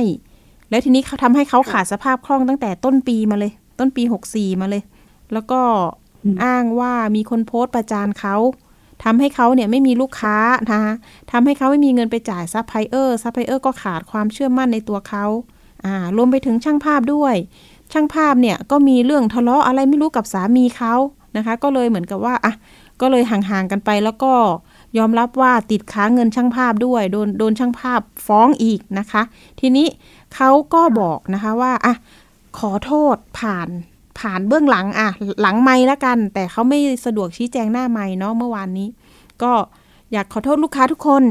[0.71, 4.03] แล้วทีนี้เขาทำให้เขาขาดสภาพคล่องตั้งแต่ต้นปีมาเลย ต้นปี
[4.33, 4.83] 64มาเลย
[5.33, 5.61] แล้วก็
[6.25, 8.37] อืมอ้างว่ามีคนโพสต์ประจานเขา
[9.05, 10.37] ทำให้เขาเนี่ยไม่มีลูกค้า
[10.71, 10.95] นะคะ
[11.33, 15.25] ทำให้เขาไม่มีเงินไปจ่าย supplier supplier ก็ขาดความเชื่อมั่นในตัวเขา
[15.85, 17.35] อ่ารวมไปถึงช่างภาพด้วย
[17.93, 20.95] ช่างภาพเนี่ยก็มีเรื่องทะเลาะอะไรไม่รู้กับสามีเขา
[21.37, 22.55] นะคะ ก็เลยเหมือนกับว่าอะ
[23.01, 24.33] ก็เลยห่างๆกันไปแล้วก็
[24.99, 29.23] ยอมรับว่าติดค้างเงินช่างภาพด้วยโดนโดนช่างภาพฟ้องอีกนะคะ
[29.61, 29.87] ทีนี้
[30.35, 31.95] เขาก็บอกนะคะว่าอะ
[32.59, 33.69] ขอโทษผ่าน
[34.19, 35.11] ผ่านเบื้องหลังอะ
[35.43, 38.89] หลังไม่ละกัน แต่เขาไม่สะดวกชี้แจงหน้าไม่เนาะเมื่อวานนี้
[39.43, 39.53] ก็
[40.13, 41.23] อยากขอโทษลูกค้าทุกคน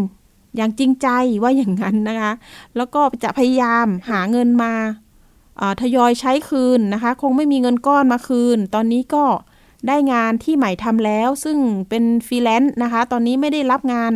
[0.56, 1.08] อย่างจริงใจ
[1.44, 2.32] ว่าอย่างนั้นนะคะ
[2.76, 4.74] แล้วก็จะพยายามหาเงินมา
[5.82, 9.26] ทยอยใช้คืนนะคะ คงไม่มีเงินก้อนมาคืน ตอนนี้ก็
[9.88, 11.58] ได้งานที่ใหม่ทำแล้ว ซึ่ง
[11.90, 14.12] เป็นฟรีแลนซ์นะคะ ตอนนี้ไม่ได้รับงาน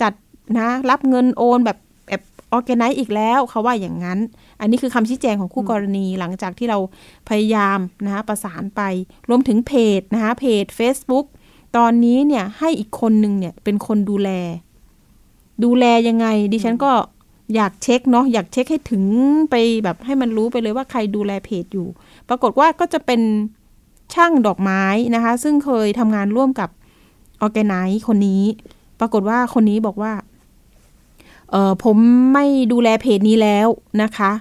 [0.00, 0.12] จัด
[0.58, 1.78] นะรับเงินโอนแบบ
[2.08, 2.22] แบบ
[2.52, 4.18] organize อีกแล้วเขาว่าอย่างนั้น
[4.60, 6.78] อันนี้คือคำชี้แจงของคู่กรณีหลังจากที่เรา
[7.28, 8.80] พยายามนะคะประสานไป
[9.28, 11.26] รวมถึงเพจนะคะเพจ Facebook
[11.76, 14.30] ตอนนี้เนี่ยให้อีกคนหนึ่งเนี่ยเป็นคนดูแล
[15.64, 16.92] ดูแลยังไง ดิฉันก็
[17.54, 19.04] อยากเช็คเนาะอยากเช็คให้ถึง
[19.50, 21.88] ไปแบบให้มันรู้ไปเลยว่าใครดูแลเพจอยู่
[22.28, 23.20] ปรากฏว่าก็จะเป็น
[24.14, 24.82] ช่างดอกไม้
[25.14, 26.70] นะคะ ซึ่งเคยทำงานร่วมกับ
[27.40, 28.42] ออแกไนซ์คนนี้
[29.00, 30.12] ปรากฏว่าคนนี้บอกว่า
[31.50, 31.96] เออผม
[32.34, 33.68] ไม่ดูแลเพจนี้แล้ว
[34.02, 34.32] นะคะ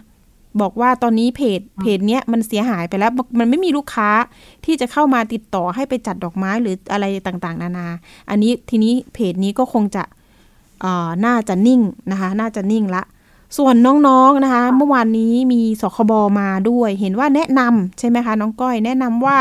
[0.61, 4.09] บอกว่าตอนนี้เพจเพจเนี้ยมันเสียหายไปแล้ว มันไม่มีลูกค้า
[4.65, 7.87] ที่จะเข้ามาติดต่อให้ไปจัดดอกไม้หรืออะไรต่างๆ นานา
[8.29, 10.18] อันนี้ทีนี้เพจนี้ก็คงจะเอ่อ
[11.25, 13.03] น่าจะนิ่งนะคะ น่าจะนิ่งละ
[13.57, 13.75] ส่วน
[14.07, 19.37] น้องๆนะคะ เมื่อวานนี้มีสคบมาด้วย เห็นว่าแนะนำใช่ไหมคะน้องก้อยแนะนำว่า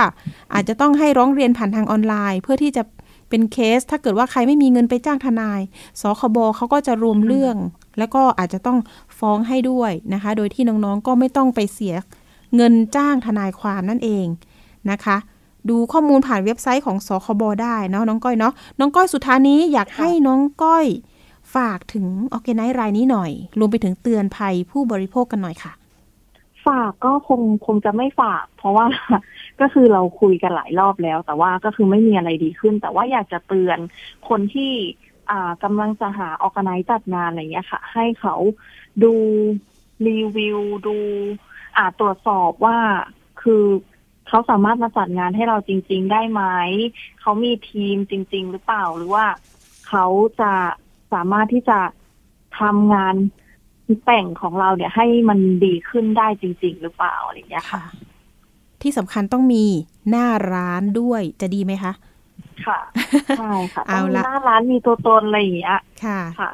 [0.54, 2.82] อาจจะต้องให้ร้องเรียนผ่านทางออนไลน์ เพื่อที่จะ
[3.28, 5.60] เป็นเคส ถ้าเกิดว่าใครไม่มีเงินไปจ้างทนาย
[6.00, 7.56] สคบเขาก็จะรวมเรื่อง
[7.98, 8.78] แล้วก็อาจจะต้อง
[9.18, 11.94] ฟ้องให้ด้วยนะคะ โดยที่น้องๆก็ไม่ต้องไปเสีย
[12.56, 14.26] เงินจ้างทนายความนั่นเอง
[14.90, 15.16] นะคะ
[15.68, 20.86] ดูข้อมูลผ่านเว็บไซต์ของสคบได้เนาะน้องก้อยเนาะน้องก้อยสุดท้ายนี้อยากให้น้องก้อย
[21.54, 25.72] ฝากถึงออแกไนซ์รายนี้หน่อย รวมไปถึงเตือนภัยผู้บริโภคกันหน่อยค่ะ
[26.66, 28.86] ฝากก็คงคงจะไม่ฝาก เพราะว่า
[29.60, 33.78] ก็คือเราคุยกันหลายรอบแล้ว แต่ว่าก็คือไม่มีอะไรดีขึ้น แต่ว่าอยากจะเตือน
[34.28, 34.72] คนที่
[35.30, 38.34] อ่ากำลังจะหาออกไนจัดงานอะไรเงี้ยค่ะ ให้เขา
[39.04, 39.14] ดู
[40.08, 40.96] รีวิวดู
[41.76, 42.78] อ่าตรวจสอบว่า
[43.42, 43.64] คือ
[44.28, 46.42] เขาสามารถมาจัดงานให้เราจริง ๆ ได้ไหม
[47.20, 49.26] เขามีทีมจริง ๆ หรือเปล่าหรือว่า
[49.88, 50.06] เขา
[50.40, 50.52] จะ
[51.12, 51.78] สามารถที่จะ
[52.60, 53.14] ทำงาน
[54.04, 57.84] แต่งของเราเนี่ยให้มันดีขึ้นได้จริง ๆ หรือเปล่าอะไรอย่างเงี้ยค่ะค่ะ
[58.82, 59.64] ที่สำคัญต้องมี
[60.10, 61.92] หน้าร้านด้วยจะดีไหมคะ
[62.66, 62.78] ค่ะ
[63.38, 66.50] ใช่ค่ะเอาต้องมีละหน้าร้านมีตัวตนอะไรอย่างเงี้ยค่ะค่ะ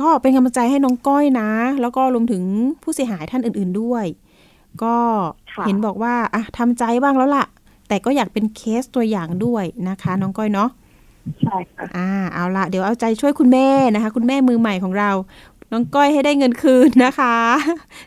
[0.00, 2.42] ก็เป็นกำลังใจให้น้องก้อยนะ แล้วก็รวมถึง
[2.82, 4.04] ผู้เสียหายท่านอื่น ๆด้วย
[4.82, 4.96] ก็
[5.54, 7.46] ค่ะเห็นบอกว่าอะทำใจบ้างแล้วล่ะ
[7.88, 10.70] แต่ก็อยากเป็นเคสตัวอย่างด้วยนะคะ น้องก้อยเนาะ
[11.42, 15.10] ใช่ค่ะอ่าเอาละเดี๋ยวเอาใจช่วยคุณแม่นะคะ คุณแม่มือใหม่ของเรา
[15.72, 17.36] น้องก้อยให้ได้เงินคืนนะคะ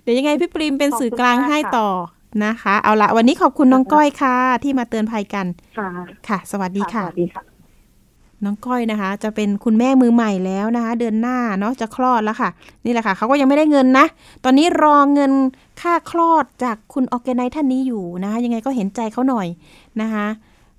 [0.01, 1.89] เดี๋ยวยังไงพี่ปริมเป็นสื่อกลางให้ต่อ
[2.45, 5.45] นะคะ เอาละวันนี้ขอบคุณน้องก้อยค่ะ ที่มาเตือนภัยกัน
[5.77, 5.89] ค่ะ
[6.27, 7.43] ค่ะ สวัสดีสค่ะวัสดีค่ะ
[8.45, 12.49] น้องก้อยนะคะ จะเป็นคุณแม่มือใหม่แล้วนะคะ เดือนหน้าเนาะจะคลอดแล้วค่ะ
[12.85, 14.05] นี่แหละค่ะเขาก็ยังไม่ได้เงินนะ
[14.43, 15.31] ตอนนี้รอเงิน
[15.81, 19.47] ค่าคลอดจากคุณออแกไนท่านนี้อยู่นะคะ ยังไงก็เห็นใจเขาหน่อย
[20.01, 20.27] นะคะ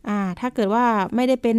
[0.09, 0.85] อ่า ถ้าเกิดว่า
[1.15, 1.59] ไม่ได้เป็น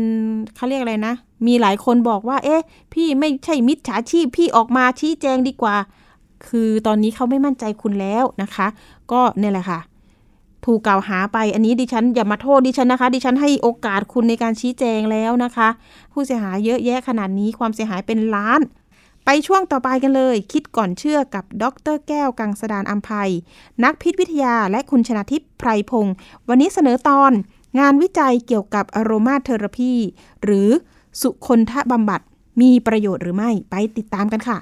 [0.55, 1.13] เขาเรียกอะไรนะ
[1.47, 5.75] มีหลายคนบอกว่า เอ๊ะ พี่ไม่ใช่มิจฉาชีพ พี่ออกมาชี้แจงดีกว่า
[6.47, 8.67] คือตอนนี้เขาไม่มั่นใจคุณแล้วนะคะ
[9.11, 9.79] ก็เนี่ยแหละค่ะ
[10.65, 15.69] ถูกกล่าวหาไป อันนี้ดิฉันอย่ามาโทษดิฉันนะคะ ดิฉันให้โอกาสคุณในการชี้แจงแล้วนะคะ
[16.13, 18.61] ผู้เสียหายเยอะแยะขนาดนี้ ความเสียหายเป็นล้าน
[19.25, 23.31] ไปช่วงต่อไปกันเลย คิดก่อนเชื่อกับ ดร แก้วกังสดานอัมภัย
[23.83, 26.13] นักพิษวิทยาและคุณชนาทิพย์ไพรพงศ์
[26.49, 27.31] วันนี้เสนอตอน
[27.79, 29.93] งานวิจัยเกี่ยวกับอโรมาเทอราพี
[30.43, 30.69] หรือ
[31.21, 32.21] สุคนทบำบัด
[32.61, 34.57] มีประโยชน์หรือไม่ไปติดตามกันค่ะ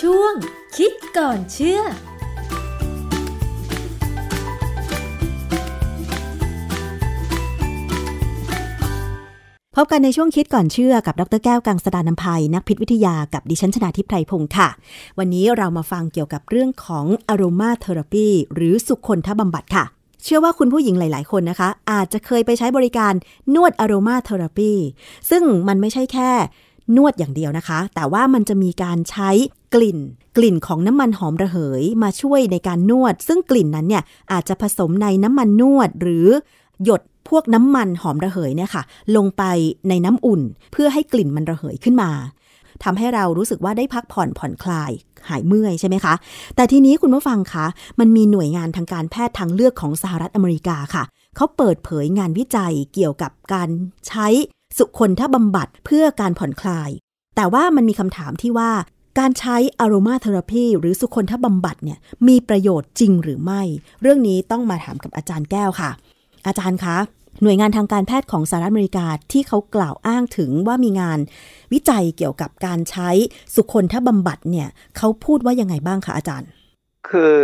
[0.00, 0.34] ช่วง
[0.76, 1.80] คิดก่อนเชื่อ
[9.76, 14.68] พบกันในช่วงคิดก่อนเชื่อกับดรแก้วกังสดานนภัยนักพิษวิทยากับดิฉันชนาทิพไพรพงศ์ค่ะ
[15.18, 19.84] วันนี้เรามาฟังเกี่ยวกับเรื่องของอารมาเทอราปีหรือสุคนทบำบัดค่ะ
[20.22, 23.12] เชื่อว่าคุณผู้หญิงหลาย ๆ คนนะคะ อาจจะเคยไปใช้บริการ
[23.54, 24.72] นวดอารมาเทอราปี
[25.30, 26.30] ซึ่งมันไม่ใช่แค่
[26.96, 29.30] นวดอย่างเดียวนะคะ แต่ว่ามันจะมีการใช้
[29.74, 29.98] กลิ่น
[30.36, 34.02] กลิ่นของน้ำมันหอมระเหยมาช่วยในการนวด ซึ่งกลิ่นนั้นเนี่ย
[34.32, 36.28] อาจจะผสมในน้ำมันนวดหรือ
[36.84, 38.82] หยด พวกน้ำมันหอมระเหยเนี่ยค่ะ
[39.16, 39.42] ลงไป
[39.88, 40.42] ในน้ำอุ่น
[40.72, 42.10] เพื่อให้กลิ่นมันระเหยขึ้นมา
[42.84, 44.90] ทำให้เรารู้สึกว่าได้พักผ่อนผ่อนคลาย
[45.28, 46.14] หายเมื่อยใช่ไหมคะ
[46.56, 47.66] แต่ทีนี้คุณผู้ฟังคะ
[48.00, 51.04] มันมีหน่วยงานทางการแพทย์ทางเลือกของสหรัฐอเมริกาค่ะ
[51.36, 53.68] เขาเปิดเผยงานวิจัยเกี่ยวกับการ
[54.08, 54.26] ใช้
[54.78, 56.90] สุคนทบำบัดเพื่อการผ่อนคลาย
[57.36, 58.70] แต่ว่ามันมีคำถามที่ว่า
[59.18, 61.98] การใช้อารมาเทอราพีหรือสุคนทบำบัดเนี่ย
[62.28, 63.62] มีประโยชน์จริงหรือไม่
[64.00, 65.90] เรื่องนี้ต้องมาถามกับอาจารย์แก้วค่ะ
[66.46, 66.96] อาจารย์คะ
[67.42, 71.18] หน่วยงานทางการแพทย์ของสหรัฐอเมริกาที่เขากล่าวอ้างถึงว่ามีงาน
[71.72, 73.10] วิจัยเกี่ยวกับการใช้
[73.54, 76.48] สุคนทบำบัดเนี่ยเขาพูดว่ายังไงบ้างคะอาจารย์
[77.08, 77.34] คือ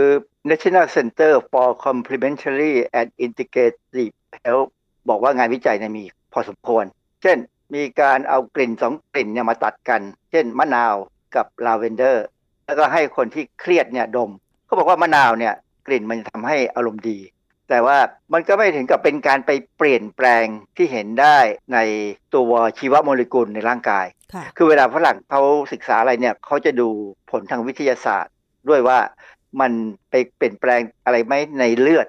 [0.50, 4.70] National Center for Complementary and Integrative Health
[5.08, 6.84] บอกว่างานวิจัยเนี่ยมีพอสมควร
[7.22, 7.38] เช่น
[7.74, 10.94] มีการเอากลิ่นสองกลิ่นเนี่ยมาตัดกัน เช่น มะนาว
[11.36, 12.24] กับลาเวนเดอร์
[12.66, 14.30] แล้วก็ให้คนที่เครียดเนี่ยดม
[14.66, 15.54] เขาบอกว่ามะนาวเนี่ย
[15.86, 17.18] กลิ่นมันทำให้อารมณ์ดี
[17.68, 17.98] แต่ว่า
[18.32, 20.46] มันก็ไม่ถึงกับเป็นการไปเปลี่ยนแปลง
[20.76, 21.38] ที่เห็นได้
[21.74, 21.78] ใน
[22.34, 25.42] ตัวชีวโมเลกุลในร่างกายค่ะคือเวลาฝรั่งเขา
[25.72, 26.88] ศึกษาอะไรเนี่ยเขาจะดู
[27.30, 28.34] ผลทางวิทยาศาสตร์
[28.68, 28.98] ด้วยว่า
[29.60, 29.72] มัน
[30.10, 32.06] ไปเปลี่ยนแปลงอะไรไหมในเลือด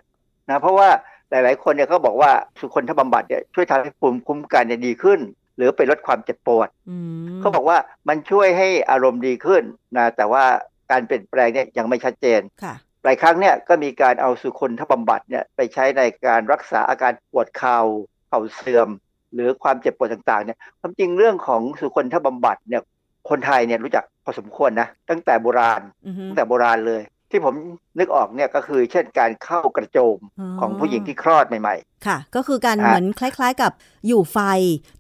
[0.49, 0.89] นะเพราะว่า
[1.29, 5.19] หลาย ๆ คนเนี่ยเขาบอกว่าสุคนทบำบัดเนี่ยช่วยทำให้ภูมิคุ้มกันเนี่ยดีขึ้น
[5.55, 6.97] หรือไปลดความเจ็บปวดอื
[7.35, 9.63] มเขาบอกว่ามันช่วยให้อารมณ์ดีขึ้น
[9.97, 10.43] นะแต่ว่า
[10.91, 17.79] การเปลี่ยนแปลงเนี่ยยังไม่ชัดเจนค่ะ หลายครั้งเนี่ยก็มีการเอาสุคนทบำบัดเนี่ยไปใช้ในการรักษาอาการปวดเข่า
[18.27, 18.89] เข่าเสื่อม
[19.33, 22.81] หรือความเจ็บปวดต่างๆเนี่ยความจริงเรื่องของสุคนทบำบัดเนี่ย
[23.29, 27.53] คนไทยเนี่ยรู้จักพอสมควรนะตั้งแต่โบราณอือฮึตั้งแต่โบราณเลย ที่ผม
[27.99, 31.75] นึกออกเนี่ยก็คือเช่นการเข้ากระโจมอ๋อของผู้หญิงที่คลอดใหม่
[32.07, 33.71] ค่ะ ก็คือการอะเหมือนคล้าย ๆ กับ
[34.07, 34.37] อยู่ไฟ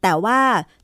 [0.03, 0.39] แต่ว่า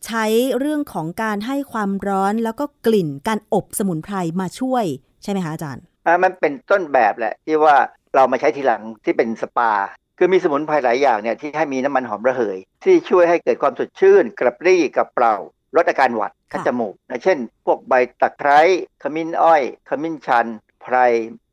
[0.05, 0.26] ใช้
[0.59, 4.86] เรื่องของการให้ความร้อนแล้วก็กลิ่นการอบสมุนไพรมาช่วย
[5.24, 7.76] ใช่ไหมคะอาจารย์ๆอะ มันเป็นต้นแบบแหละที่ว่า
[8.16, 9.72] เรามาใช้ทีหลังที่เป็นสปา
[10.18, 15.36] คือมีสมุนไพรหลายอย่างเนี่ยที่ให้มีน้ำมันหอมระเหย ที่ช่วยให้เกิดความสดชื่น กระปรี้กระเปร่า
[15.76, 18.60] ลดอาการหวัดคัดจมูกนะเช่น พวกใบตะไคร้
[19.03, 20.45] ขมิ้นอ้อย ขมิ้นชัน
[20.82, 20.95] ไพร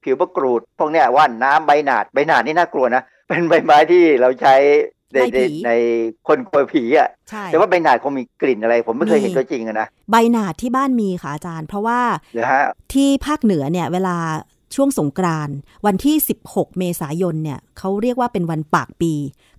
[0.03, 4.55] ผิวมะกรูด พวกเนี้ยว่านน้ำใบหนาด ใบหนาดนี่น่ากลัวนะ เป็นใบไม้ที่เราใช้
[5.15, 5.71] ในไล่ในผีใน
[6.29, 12.01] คนกลัวผีอะใช่แต่ว่าใบหนาดคงมีกลิ่นอะไร ผมไม่เคยมีเห็นตัวจริงอะนะใบหนาดที่บ้านมีค่ะอาจารย์ เพราะว่า
[12.33, 14.17] เดี๋ยวฮะที่ภาคเหนือเนี่ยเวลา
[14.75, 15.57] ช่วงสงกรานต์
[15.87, 16.17] วันที่
[16.49, 19.13] 16 เมษายนเนี่ยเขาเรียกว่าเป็นวันปากปี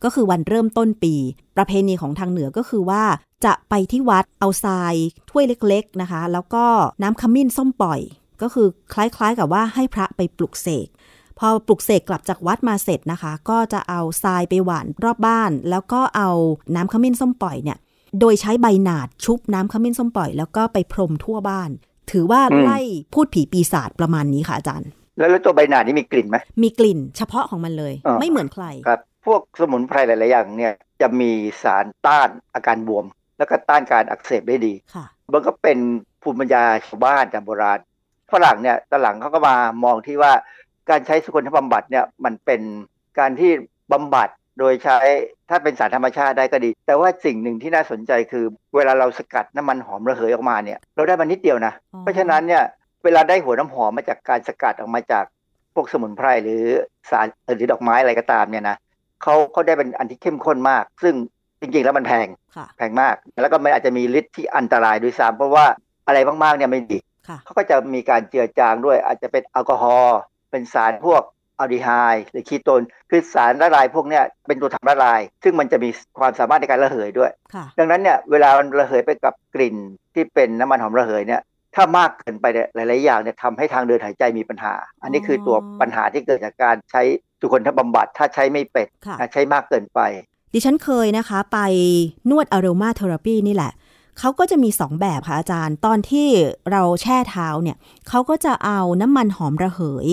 [0.03, 1.15] ก็คือวันเริ่มต้นปี
[1.57, 3.03] ประเพณีของทางเหนือก็คือว่า
[3.45, 4.95] จะไปที่วัดเอาทราย
[5.29, 6.65] ถ้วยเล็ก ๆนะคะ แล้วก็
[7.01, 8.01] น้ำขมิ้นส้มปล่อย
[8.41, 10.87] ก็คือคล้ายๆกับว่าให้พระไปปลุกเสก
[11.39, 16.29] พอปลุกเสกกลับจากวัดมาเสร็จนะคะ ก็จะเอาทรายไปหว่านรอบบ้าน แล้วก็เอา
[16.75, 17.77] น้ำขมิ้นส้มปล่อยเนี่ย
[18.19, 21.69] โดยใช้ใบหนาดชุบน้ำขมิ้นส้มปล่อย แล้วก็ไปพรมทั่วบ้าน
[22.11, 22.79] ถือว่าอืมไล่
[23.13, 31.31] พูดผีปีศาจประมาณนี้ค่ะอาจารย์แล้วแล้วตัวใบหนาดนี่มีกลิ่นไหมมีกลิ่น เฉพาะของมันเลยอ่าไม่เหมือนใครครับ พวกสมุนไพรหลาย ๆ อย่างเนี่ยจะมี
[31.63, 33.05] สารต้านอาการบวม
[33.37, 35.77] แล้วก็ต้านการอักเสบได้ดีค่ะมันก็เป็น
[36.21, 37.79] ภูมิปัญญาชาวบ้านแต่โบราณ
[38.31, 40.31] ฝรั่งเนี่ยตอนหลังเขาก็มามองที่ว่า
[40.89, 42.61] การใช้สุคนทบำบัดเนี่ยมันเป็น
[43.19, 43.51] การที่
[43.93, 44.29] บำบัด
[44.59, 44.97] โดยใช้
[45.49, 52.63] ถ้าเป็นสารธรรมชาติได้ก็ดี แต่ว่าสิ่งหนึ่งที่น่าสนใจคือ เวลาเราสกัดน้ำมันหอมระเหยออกมาเนี่ยเราได้มันนิดเดียวนะอ๋อเพราะฉะนั้นเนี่ย
[53.03, 55.25] เวลาได้หัวน้ำหอมมาจากการสกัดออกมาจาก
[55.73, 56.63] พวกสมุนไพรหรือ
[57.09, 58.77] สารหรือดอกไม้อะไรก็ตามเนี่ยนะ
[59.21, 61.13] เขาเขาได้เป็นอันที่เข้มข้นมาก ซึ่ง
[61.61, 65.65] จริงๆแล้วมันแพงค่ะแพงมาก แล้วก็มันอาจจะมีฤทธิ์ที่อันตรายด้วยซ้ำเพราะว่า
[66.07, 70.19] อะไรมากๆเนี่ยไม่ดีค่ะเขาก็จะมีการเจือจางด้วยอาจจะเป็นแอลกอฮอล์
[70.53, 71.21] เป็นสารพวก
[71.59, 75.89] อัลดีไฮด์หรือคีโตนคือสารละลายพวกเนี้ยเป็นตัวทำละลาย ซึ่งมันจะมี
[76.19, 79.75] ความสามารถในการระเหยด้วยค่ะดังนั้นเนี่ยเวลามันระเหยไปกับกลิ่น
[80.13, 81.41] ที่เป็นน้ำมันหอมระเหยเนี่ย
[81.75, 84.73] ถ้ามากเกินไปเนี่ยหลาย ๆ อย่างเนี่ยทำให้ทางเดินหายใจมีปัญหา
[85.03, 87.01] อันนี้คือตัวปัญหาที่เกิดจากการใช้
[87.39, 89.99] สุคนทบำบัดถ้าใช้ไม่เป็ดค่ะใช้มากเกินไป
[90.53, 91.59] ดิฉันเคยนะคะ ไป
[92.29, 93.71] นวดอ r รมาเทอราปีนี่แหละ
[94.19, 96.27] เขาก็จะมี 2 แบบค่ะอาจารย์ ตอนที่
[96.71, 97.77] เราแช่เท้าเนี่ย
[98.09, 100.07] เขาก็จะเอาน้ำมันหอมระเหย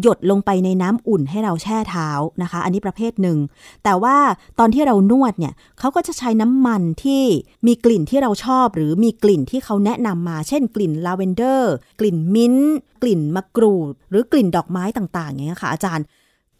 [0.00, 2.08] หยดลงไปในน้ำอุ่นให้เราแช่เท้า
[2.42, 3.38] นะคะ อันนี้ประเภทหนึ่ง
[3.84, 4.16] แต่ว่า
[4.58, 7.22] ตอนที่เรานวดเนี่ยเขาก็จะใช้น้ำมันที่
[7.66, 16.06] มีกลิ่นที่เราชอบ หรือมีกลิ่นที่เขาแนะนำมา เช่น กลิ่นลาเวนเดอร์ กลิ่นมิ้นท์กลิ่นมะกรูด หรือกลิ่นดอกไม้ต่างๆอย่างเงี้ยค่ะอาจารย์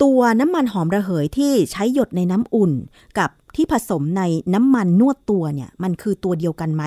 [0.02, 2.72] ตัวน้ำมันหอมระเหยที่ใช้หยดในน้ำอุ่น
[3.18, 4.22] กับ ที่ผสมใน
[4.54, 6.84] น้ำมันนวดตัวเนี่ย มันคือตัวเดียวกันไหม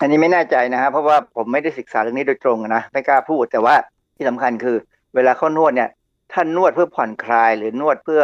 [0.00, 3.74] อันนี้ไม่แน่ใจนะฮะเพราะว่าผมไม่ได้ศึกษาเรื่องนี้โดยตรงนะไม่กล้าพูดแต่ว่า
[4.16, 4.76] ที่สำคัญคือ
[5.14, 5.90] เวลาเขานวดเนี่ย
[6.32, 8.22] ท่านนวดเพื่อผ่อนคลายหรือนวดเพื่อ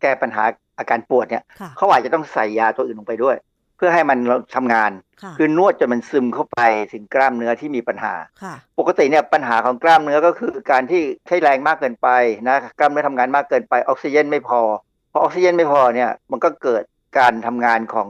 [0.00, 0.42] แก้ปัญหา
[0.78, 3.36] อาการปวดเนี่ยค่ะเขาอาจจะต้องใส่ยาตัวอื่นลงไปด้วย
[3.76, 4.18] เพื่อให้มัน
[4.54, 4.90] ทำงาน
[5.22, 6.58] ค่ะคือนวดจนมันซึมเข้าไป
[6.92, 12.08] ถึงกล้ามเนื้อที่มีปัญหาค่ะปกติเนี่ยปัญหาของกล้ามเนื้อก็คือการที่ใช้แรงมากเกินไป
[12.48, 14.60] นะกล้ามเนื้อทำงานมากเกินไปออกซิเจนไม่พอ
[15.12, 16.82] พอออกซิเจนไม่พอเนี่ยมันก็เกิด
[17.18, 18.08] การทำงานของ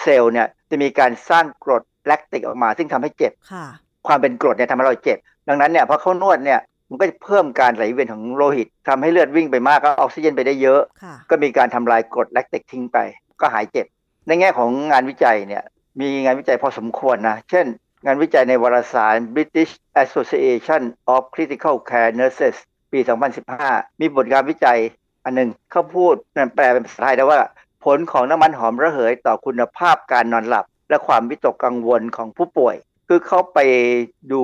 [0.00, 3.66] เซลล์เนี่ยจะมีการสร้างกรดแลคติกออกมา ซึ่งทำให้เจ็บค่ะ
[4.06, 12.98] ความเป็นกรดเนี่ยทำให้เราเจ็บ ดังนั้นเนี่ยพอเข้านวดเนี่ยมันก็จะเพิ่มการไหลเวียนของโลหิตทำให้เลือดวิ่งไปมากก็ออกซิเจนไปได้เยอะค่ะก็มีการทำลายกรดแลคติกทิ้งไป
[13.40, 13.86] ก็หายเจ็บ
[14.26, 15.62] ในแง่ของงานวิจัยเนี่ย
[16.00, 17.66] มีงานวิจัยพอสมควรนะ เช่น
[18.04, 20.82] งานวิจัยในวารสาร British Association
[21.14, 22.56] of Critical Care Nurses
[22.92, 23.00] ปี
[23.50, 24.78] 2015 มีบทการวิจัย
[25.24, 27.38] อันหนึ่งเขาพูดนั่นแปลเป็นภาษาไทยได้ว่า
[27.86, 32.74] ผลของน้ำมันหอมระเหยต่อคุณภาพการนอนหลับ และความวิตกกังวลของผู้ป่วย
[33.08, 33.58] คือเขาไป
[34.32, 34.42] ดู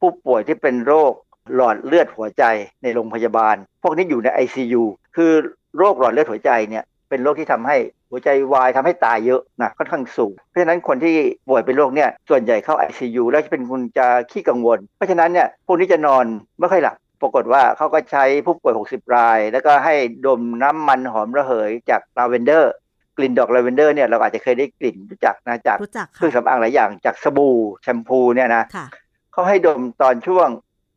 [0.00, 1.12] ผู้ป่วยที่เป็นโรค
[1.54, 2.44] หลอดเลือดหัวใจ
[2.82, 4.82] ในโรงพยาบาล พวกนี้อยู่ใน ICU
[5.16, 5.32] คือ
[5.78, 7.76] โรคหลอดเลือดหัวใจเนี่ยเป็นโรคที่ทำให้
[8.10, 11.14] หัวใจวายทำให้ตายเยอะนะค่อนข้างสูง เพราะฉะนั้นคนที่
[11.48, 16.24] ป่วยเป็นโรคเนี่ยส่วนใหญ่เข้า ICU แล้วจะเป็นคนจะขี้กังวล เพราะฉะนั้นเนี่ยพวกนี้จะนอน
[16.60, 19.94] ไม่ค่อยหลับ ปรากฏว่าเขาก็ใช้ผู้ป่วย 60 ราย แล้วก็ให้
[20.26, 22.72] ดมน้ำมันหอมระเหยจากลาเวนเดอร์
[23.16, 28.86] กลิ่นดอกลาเวนเดอร์เนี่ยเราอาจจะเคยได้กลิ่นรู้จักนะจากรู้จักเครื่องค่ะสำอางหลายอย่างจากสบู่แชมพูเนี่ยนะค่ะ
[29.32, 30.48] เขาให้ดมตอนช่วง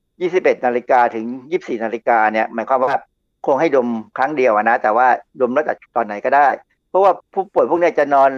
[0.08, 1.26] 21 นาฬิกาถึง
[1.58, 2.98] 24 นาฬิกาเนี่ยหมายความว่า
[3.46, 5.08] คงให้ดมครั้งเดียวอะนะ แต่ว่า
[5.42, 6.48] ดมแล้วแต่ตอนไหนก็ได้
[6.90, 8.32] เพราะว่าผู้ป่วยพวกเนี้ยจะนอน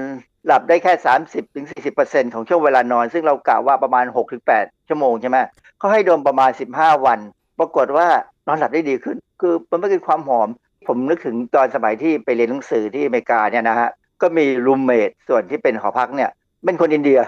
[0.46, 0.94] หลับได้แค่
[1.26, 1.66] 30ถึง
[1.98, 5.38] 40ของช่วงเวลานอน ซึ่งเรากล่าวว่าประมาณ6ถึง8ชั่วโมงใช่ไหม
[5.78, 7.20] เขาให้ดมประมาณ 15 วัน
[7.62, 8.08] ปรากฏว่า
[8.48, 10.50] นอนหลับได้ดีขึ้น คือมันไม่คือความหอม
[10.88, 13.90] ผมนึกถึงตอนสมัยที่ไปเรียนหนังสือที่อเมริกาเนี่ยนะฮะ
[14.22, 16.30] ก็มีรูมเมทส่วนที่เป็นหอพักเนี่ย
[16.66, 17.20] เป็นคนอินเดีย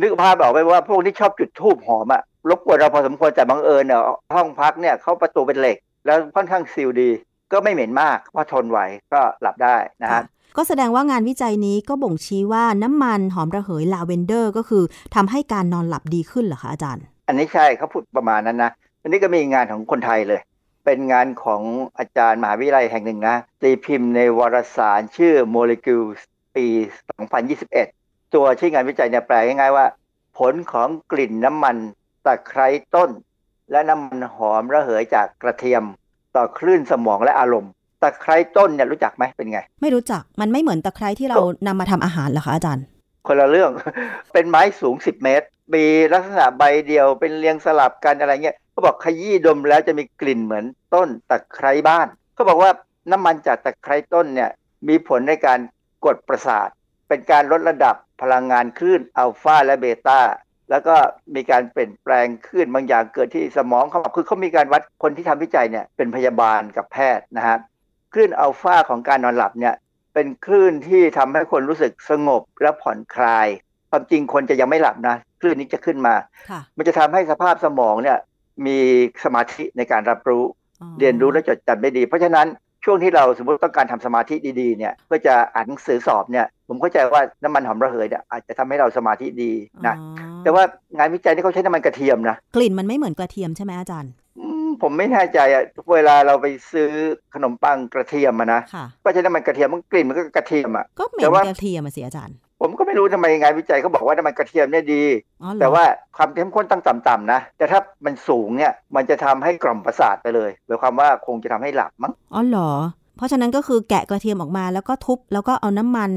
[0.00, 4.00] นึกภาพออกไหมว่าพวกที่ชอบจุดธูปหอมอะรบกวนเราพอสมควรแต่บังเอิญเนี่ย
[4.34, 5.76] ห้องพักเนี่ยเขาประตูเป็นเหล็ก
[6.06, 7.10] แล้วค่อนข้างซีลดี
[7.52, 8.78] ก็ไม่เหม็นมากเพราะทนไหว
[9.12, 10.22] ก็หลับได้นะฮะ
[10.56, 14.84] ก็แสดงว่างานวิจัยนี้ก็บ่งชี้ว่าน้ำมันหอมระเหยลาเวนเดอร์ ก็คือ
[15.14, 18.70] ทำให้การนอนหลับดีขึ้นเหรอคะอาจารย์ อันนี้ใช่เขาพูดประมาณนั้นนะ
[19.02, 20.40] อันนี้ก็มีงานของคนไทยเลย
[20.84, 21.62] เป็นงานของ
[21.98, 26.20] อาจารย์มหาวิทยาลัยแห่งหนึ่งนะตีพิมพ์ในวารสารชื่อ Molecules
[26.56, 26.66] ปี
[27.50, 29.86] 2021 ตัวชื่องานวิจัยเนี่ยแปลง่ายๆว่า
[30.38, 31.76] ผลของกลิ่นน้ำมัน
[32.26, 33.10] ตะไคร้ต้น
[33.70, 35.84] และน้ำมันหอมระเหยจากกระเทียม
[36.36, 37.70] ต่อคลื่นสมองและอารมณ์
[38.02, 41.36] ตะไคร้ต้นเนี่ยรู้จักไหมเป็นไง ไม่รู้จักมันไม่เหมือนตะไคร้ที่เรา
[41.66, 42.84] นำมาทำอาหารเหรอคะอาจารย์
[43.26, 43.70] คนละเรื่อง
[44.32, 50.64] เป็นไม้สูง 10 เมตร มีลักษณะใบเดียวเป็นเรียงสลับกันอะไรเงี้ย เขาบอกขยี้ดมแล้วจะมีกลิ่นเหมือน
[50.94, 52.70] ต้นตะไคร้บ้านเขาบอกว่า
[53.10, 54.50] น้ำมันจากตะไคร้ต้นเนี่ย
[54.88, 55.58] มีผลในการ
[56.04, 56.68] กดประสาท
[57.08, 60.20] เป็นการลดระดับพลังงานคลื่นอัลฟาและเบต้า
[60.70, 60.94] แล้วก็
[61.34, 67.58] มีการเปลี่ยนแปลงคลื่นบางอย่างเกิดที่สมองเขาบอกคือเขามีการวัดคนที่ทำวิจัยเนี่ยเป็นพยาบาลกับแพทย์นะฮะ
[68.12, 69.74] คลื่นอัลฟาของการนอนหลับเนี่ย
[70.14, 73.46] เป็นคลื่นที่ทำให้คนรู้สึกสงบและผ่อนคลาย
[73.90, 76.14] ความจริงคนจะยังไม่หลับนะคลื่นนี้จะขึ้นมา
[76.50, 78.18] ค่ะมันจะทำให้สภาพสมองเนี่ย
[78.66, 78.78] มี
[79.24, 80.44] สมาธิในการรับรู้
[80.98, 82.46] เรียนรู้และจดจำได้ดี เพราะฉะนั้น
[82.84, 89.52] ช่วงที่เราสมมติต้องการทำสมาธิดีๆเนี่ยเพื่อจะอ่านหนังสือสอบเนี่ยผมเข้าใจว่าน้ำมันหอมระเหยเนี่ยอาจจะทำให้เราสมาธิดี
[89.86, 90.64] นะอ๋อแต่ว่า
[90.98, 96.90] งานวิจัยนี่เขาใช้น้ำมันกระเทียมนะกลิ่นมันไม่เหมือนกระเทียมใช่ไหมอาจารย์อืมผมไม่แน่ใจอะเวลาเราไปซื้อ
[97.34, 105.02] ขนมปังกระเทียมอะนะค่ะก็ใช้น้ำมันกระเทียมมันกลิ่นมันก็กระเทียมอะก็เหม็แต่นว่ากระเทียมอะสิอาจารย์ ผมก็ไม่รู้ทำไมงานวิจัยเขาบอกว่าน้ำมันกระเทียมเนี่ยดี
[105.42, 105.84] อ๋อเหรอแต่ว่า
[106.16, 112.70] ความเข้มข้นต้องต่ำๆนะ แต่ถ้ามันสูงเนี่ยมันจะทำให้กล่อมประสาทไปเลยหมายความว่าคงจะทำให้หลับมั้งอ๋อเหรอ
[113.16, 116.10] เพราะฉะนั้นก็คือแกะกระเทียมออกมาแล้วก็ทุบแล้วก็เอาน้ำมัน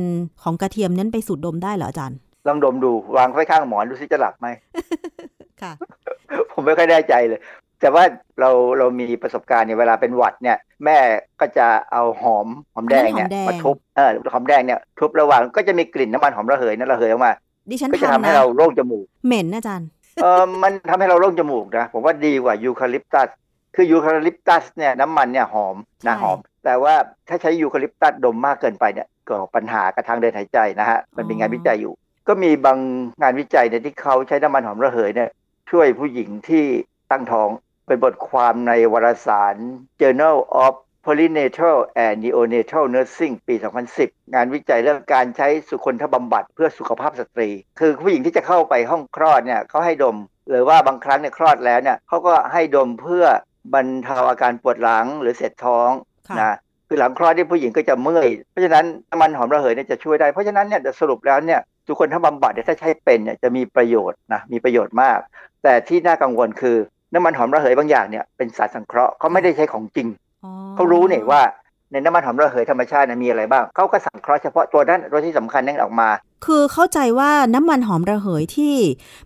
[0.44, 2.18] ของกระเทียมนั้นไปสูดดมได้เหรออาจารย์
[2.48, 4.48] ลองดมดูวางไว้ข้างหมอนดูสิจะหลับไหม
[5.62, 5.72] ค่ะ
[6.52, 7.40] ผมไม่ค่อยแน่ใจเลย
[7.82, 8.04] แต่ว่า
[8.40, 10.98] เราเรามีประสบการณ์เนี่ยเวลาเป็นหวัดเนี่ยแม่
[11.40, 17.32] ก็จะเอาหอมหอมแดงเนี่ยอันนี้หอมแดงมาทุบเออหอมแดงเนี่ยทุบระหว่างก็จะมีกลิ่นน้ำมันหอมระเหยนั่นระเหยออกมา
[17.70, 19.88] ดิฉันก็จะทำทำให้นะเราโล่งจมูก เหม็นนะอาจารย์
[20.22, 23.30] เออมันทำให้เราโล่งจมูกนะผมว่าดีกว่ายูคาลิปตัส
[23.76, 25.76] คือยูคาลิปตัสเนี่ยน้ำมันเนี่ยหอม
[26.08, 26.94] นะใช่หอม แต่ว่า
[27.30, 31.94] ถ้าใช้ยูคาลิปตัสดมมากเกินไปเนี่ยก็ปัญหากระทางเดินหายใจนะฮะมันเป็นงานวิจัยอยู่
[32.28, 32.78] ก็มีบาง
[33.22, 35.30] งานวิจัยเนี่ยที่เขาใช้น้ำมันหอมระเหยเนี่ย
[35.72, 36.64] ช่วยผู้หญิงที่
[37.12, 37.50] ตั้งท้อง
[37.88, 39.56] เป็นบทความในวารสาร
[40.02, 40.74] Journal of
[41.06, 43.56] Perinatal and Neonatal Nursing ปี
[43.96, 50.18] 2010 งานวิจัยเรื่องการใช้สุคนทบำบัดเพื่อสุขภาพสตรี คือผู้หญิงที่จะเข้าไปห้องคลอดเนี่ยเขาให้ดม
[50.50, 53.26] หรือว่าบางครั้งเนี่ยคลอดแล้วเนี่ยเขาก็ให้ดมเพื่อ
[53.74, 55.90] บรรเทาอาการปวดหลังหรือเสร็จท้อง
[56.30, 56.58] ค่ะนะ
[56.88, 65.20] คือหลังคลอดที่ผู้หญิงก็จะเมื่อย เพราะฉะนั้นน้ำมันหอมระเหยเนี่ยจะช่วยได้ เพราะฉะนั้นเนี่ยสรุปแล้วเนี่ยทุกคนถ้าบำบัดเนี่ยถ้าใช้เป็นเนี่ยจะมีประโยชน์นะมีประโยชน์มาก
[65.64, 66.78] แต่ที่น่ากังวลคือ
[67.16, 70.08] น้ำมันหอมระเหยบางอย่างเนี่ยเป็นสารสังเคราะห์เขาไม่ได้ใช้ของจริง
[70.76, 71.42] เขารู้เนี่ยว่า
[71.92, 76.10] ในน้ำมันหอมระเหยธรรมชาติมีอะไรบ้างเขาก็สังเคราะห์เฉพาะตัวนั้นตัวที่สำคัญนั่นออกมา
[76.46, 78.76] คือเข้าใจว่าน้ำมันหอมระเหยที่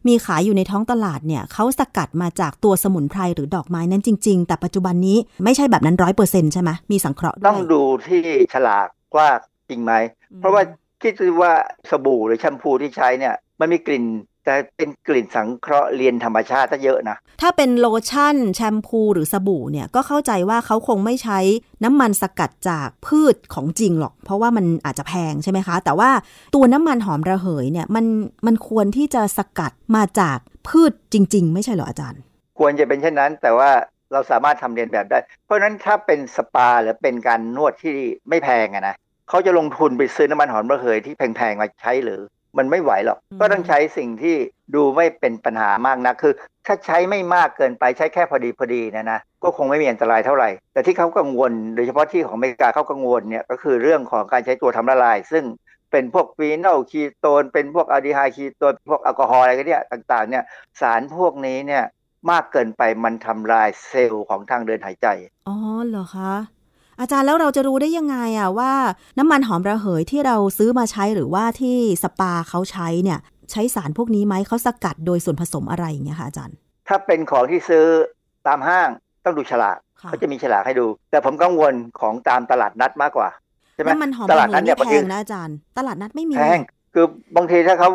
[0.08, 8.24] มีขายอยู่ในท้องตลาดเนี่ยเขาสกัดมาจากตัวสมุนไพรหรือดอกไม้นั้นจริง ๆ แต่ปัจจุบันนี้ไม่ใช่แบบนั้นร้อยเปอร์เซ็นต์ใช่ไหมมีสังเคราะห์ต้องดูที่
[8.54, 8.80] ฉลา
[9.14, 9.30] กว่า
[9.70, 9.94] จริงไหม
[10.40, 10.62] เพราะว่า
[11.02, 11.52] คิดว่า
[11.90, 14.04] สบู่หรือแชมพูที่ใช้เนี่ยมันมีกลิ่น
[14.50, 21.39] แต่เป็นกลิ่นสังเคราะห์เรียนธรรมชาติเยอะนะ ถ้าเป็นโลชั่น แชมพูหรือสบู่เนี่ย ก็เข้าใจว่าเขาคงไม่ใช้
[21.84, 26.10] น้ำมันสกัดจากพืชของจริงหรอก เพราะว่ามันอาจจะแพงใช่ไหมคะ แต่ว่า
[26.56, 28.06] ตัวน้ำมันหอมระเหยเนี่ยมัน
[28.45, 30.38] มันควรที่จะสกัดมาจาก
[30.68, 32.22] พืชจริง ๆ ไม่ใช่เหรออาจารย์
[32.60, 33.70] ควรจะเป็นเช่นนั้น แต่ว่า
[34.12, 37.95] เราสามารถทำเรียนแบบได้ เพราะฉะนั้นถ้าเป็นสปาหรือเป็นการนวดที่
[38.30, 38.95] ไม่แพงอะนะ
[39.30, 42.22] เขาจะลงทุนไปซื้อน้ำมันหอมระเหยที่แพงๆมาใช้หรือ
[42.60, 44.36] มันไม่ไหวหรอก ก็ต้องใช้สิ่งที่
[44.76, 46.34] ดูไม่เป็นปัญหามากนะคือ
[46.66, 55.43] ถ้าใช้ไม่มากเกินไปใช้แค่พอดีพอดีนะนะก็คงไม่มีอันตรายเท่าไหร่ แต่ที่เขากังวล โดยเฉพาะที่ของอเมริกาเขากังวลเนี่ยก็คือเรื่องของการใช้ตัวทำละลาย ซึ่ง
[55.91, 60.43] เป็นพวกฟีนอลคีโตน เป็นพวกอัลดีไฮด์คีโตนพวกแอลกอฮอล์อะไรกันเนี่ยต่างๆเนี่ย
[60.82, 61.84] สารพวกนี้เนี่ย
[62.32, 65.07] มากเกินไปมันทำลายเซลล์ของทางเดินหายใจ
[65.47, 65.55] อ๋อ
[65.88, 66.34] เหรอคะ
[67.00, 68.74] อาจารย์แล้วเราจะรู้ได้ยังไงอะว่า
[69.18, 73.20] น้ำมันหอมระเหยที่เราซื้อมาใช้หรือว่าที่สปาเขาใช้เนี่ย
[73.52, 76.56] ใช้สารพวกนี้ไหมเขาสกัดโดยส่วนผสมอะไรอย่างเงี้ยค่ะอาจารย์
[76.88, 77.86] ถ้าเป็นของที่ซื้อ
[78.47, 78.89] ตามห้าง
[79.26, 79.78] ต้องดูฉลาก
[80.08, 83.30] เขาจะมีฉลากให้ดู แต่ผมกังวลของตามตลาดนัดมากกว่า
[83.74, 86.60] ใช่ไหมน้ำมันหอมระเหยนี่แพงนะอาจารย์ ตลาดนัดไม่มีแพง
[86.93, 87.89] คือบางทีถ้าเขา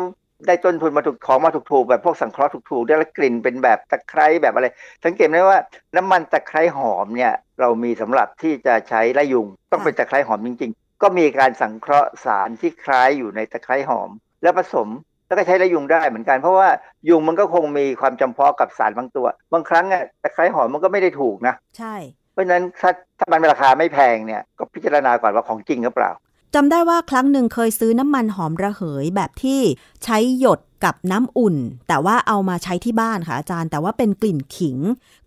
[0.47, 4.67] ได้ต้นทุนมาถูกของมาถูกๆแบบพวกสังเคราะห์ถูกๆได้แล้วกลิ่นเป็นแบบตะไคร้แบบอะไร
[5.05, 5.59] สังเกตได้ว่า
[5.95, 14.09] น้ำมันตะไคร้หอมเนี่ย เรามีสำหรับที่จะใช้ไล่ยุงต้องเป็นตะไคร้หอมจริง ๆ ก็มีการสังเคราะห์สารที่คล้ายอยู่ในตะไคร้หอม
[14.43, 14.89] แล้วผสม
[15.27, 16.69] แล้วก็ใช้ไล่ยุงได้เหมือนกัน เพราะว่า
[17.09, 21.95] ยุงมันก็คงมีความจำเพาะกับสารบางตัว บางครั้งอะตะไคร้หอมมันก็ไม่ได้ถูกนะใช่
[22.31, 26.11] เพราะฉะนั้นถ้าถ้ามันราคาไม่แพงเนี่ยก็พิจารณาก่อนว่าของจริงหรือเปล่า
[26.57, 29.59] จำได้ว่าครั้งหนึ่งเคยซื้อน้ำมันหอมระเหยแบบที่
[30.03, 31.55] ใช้หยดกับน้ำอุ่น
[31.87, 34.77] แต่ว่าเอามาใช้ที่บ้านค่ะอาจารย์ แต่ว่าเป็นกลิ่นขิง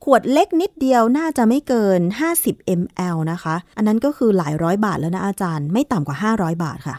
[0.05, 2.01] ขวดเล็กนิดเดียวน่าจะไม่เกิน
[2.39, 6.97] 50 ml นะคะ อันนั้นก็คือหลายร้อยบาทแล้วนะอาจารย์ ไม่ต่ำกว่า 500 บาทค่ะ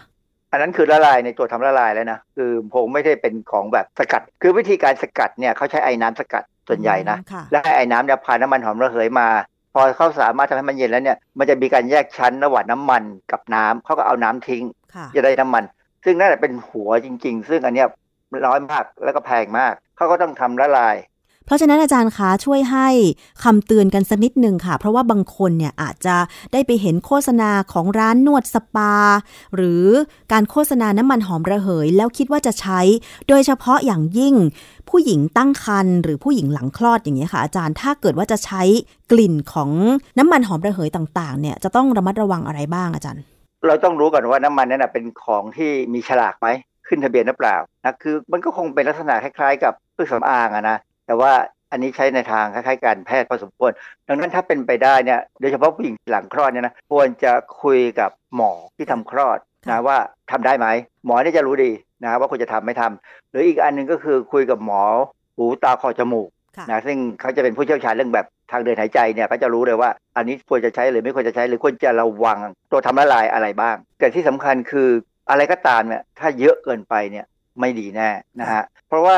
[0.52, 7.18] อันนั้นคือละลายในตัวทำละลายแล้วนะคือผมไม่ได้เป็นของแบบสกัด คือวิธีการสกัดเนี่ยเขาใช้ไอ้น้ำสกัดส่วนใหญ่นะ
[7.52, 9.28] และไอ้น้ำเนี่ยพาน้ำมันหอมระเหยมา
[9.74, 14.64] พอเขาสามารถทำให้มันเย็นแล้วเนี่ยมันจะมีการแยกชั้นระหว่างน้ามันกับน้ำเขาก็เอาน้ำทิ้ง
[15.16, 15.64] จะได้น้ำมัน
[16.06, 17.88] ซึ่งนั่นเป็นหัวจริง ๆ ซึ่งอันเนี้ย
[18.48, 20.96] ร้อยมากแล้วก็แพงมากเขาก็ต้องทำละลาย
[21.50, 22.88] เพราะฉะนั้นอาจารย์คะช่วยให้
[23.44, 26.16] คำเตือนกันสักนิดหนึ่งค่ะ เพราะว่าบางคนเนี่ยอาจจะ
[26.54, 28.94] ได้ไปเห็นโฆษณาของร้านนวดสปา
[29.56, 29.86] หรือ
[30.32, 32.80] การโฆษณาน้ำมันหอมระเหย แล้วคิดว่าจะใช้
[33.30, 34.36] โดยเฉพาะอย่างยิ่ง
[34.90, 38.62] ผู้หญิงตั้งครรภ์หรือผู้หญิงหลังคลอดอย่างเงี้ค่ะ อาจารย์ถ้าเกิดว่าจะใช้
[39.12, 39.70] กลิ่นของ
[40.18, 43.24] น้ำมันหอมระเหยต่างๆ เนี่ยจะต้องระมัดระวังอะไรบ้างอาจารย์
[43.68, 46.48] เราต้องรู้ก่อนว่าน้ำมันนั้นเป็นของที่มีฉลากไหม
[46.88, 50.78] ขึ้นทะเบียนหรือเปล่านะคือมันก็คงเป็นลักษณะคล้ายๆ กับเครื่องสำอางอะนะ
[51.10, 51.34] แต่ว่า
[51.72, 53.72] อันนี้ใช้ในทางคล้ายๆการแพทย์พอสมควร
[54.08, 57.32] ดังนั้นถ้าเป็นไปได้เนี่ยโดยเฉพาะผู้หญิงหลังคลอดเนี่ยนะควรจะ
[57.64, 59.40] คุยกับหมอที่ทำคลอด
[59.70, 59.98] นะว่า
[60.32, 60.68] ทำได้ไหม
[61.06, 61.72] หมอนี่จะรู้ดี
[62.04, 64.84] นะว่าควรจะทำไม่ทำหรืออีกอันหนึ่งก็คือคุยกับหมอ
[65.36, 66.30] หูตาคอจมูก
[66.70, 72.40] นะซึ่งเขาจะเป็นผู้เชี่ยวชาญเรื่องแบบทางเดินหายใจเนี่ยก็จะรู้เลยว่า อันนี้ควรจะใช้หรือไม่ควรจะใช้หรือควรจะระวัง
[72.72, 74.90] ตัวทำละลายอะไรบ้าง แต่ที่สำคัญคือ
[75.30, 77.26] อะไรก็ตามเนี่ยถ้าเยอะเกินไปเนี่ย
[77.60, 79.18] ไม่ดีแน่นะฮะเพราะว่า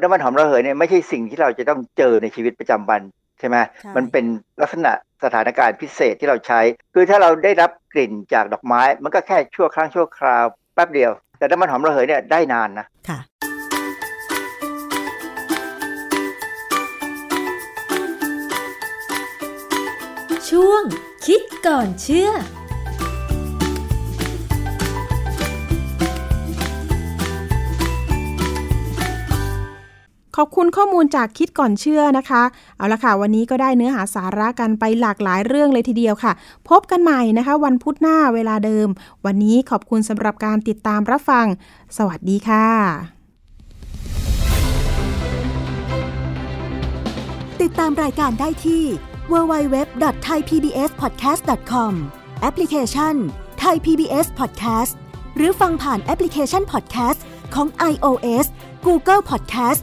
[0.00, 3.02] น้ำมันหอมระเหยเนี่ยไม่ใช่สิ่งที่เราจะต้องเจอในชีวิตประจำวัน
[3.38, 3.56] ใช่ไหม
[3.96, 4.24] มันเป็น
[4.62, 4.92] ลักษณะ
[5.24, 6.60] สถานการณ์พิเศษที่เราใช้
[6.94, 13.18] คือถ้าเราได้รับกลิ่นจากดอกไม้ มันก็แค่ชั่วครั้งชั่วคราวแป๊บเดียว แต่น้ำมันหอมระเหยเนี่ยได้นานนะค่ะ
[20.50, 20.82] ช่วง
[21.26, 22.30] คิดก่อนเชื่อ
[30.36, 32.42] ขอบคุณข้อมูลจากคิดก่อนเชื่อนะคะ
[32.76, 36.32] เอาละค่ะ วันนี้ก็ได้เนื้อหาสาระกันไปหลากหลายเรื่องเลยทีเดียวค่ะ
[36.68, 38.88] พบกันใหม่นะคะ วันพุธหน้าเวลาเดิม
[39.26, 41.46] วันนี้ขอบคุณสำหรับการติดตามรับฟัง
[41.96, 42.66] สวัสดีค่ะ
[47.62, 48.84] ติดตามรายการได้ที่
[49.32, 51.92] www.thaipbspodcast.com
[52.40, 53.14] แอปพลิเคชัน
[53.62, 54.92] Thai PBS Podcast
[55.36, 57.20] หรือฟังผ่านแอปพลิเคชัน Podcast
[57.54, 58.46] ของ iOS
[58.86, 59.82] Google Podcast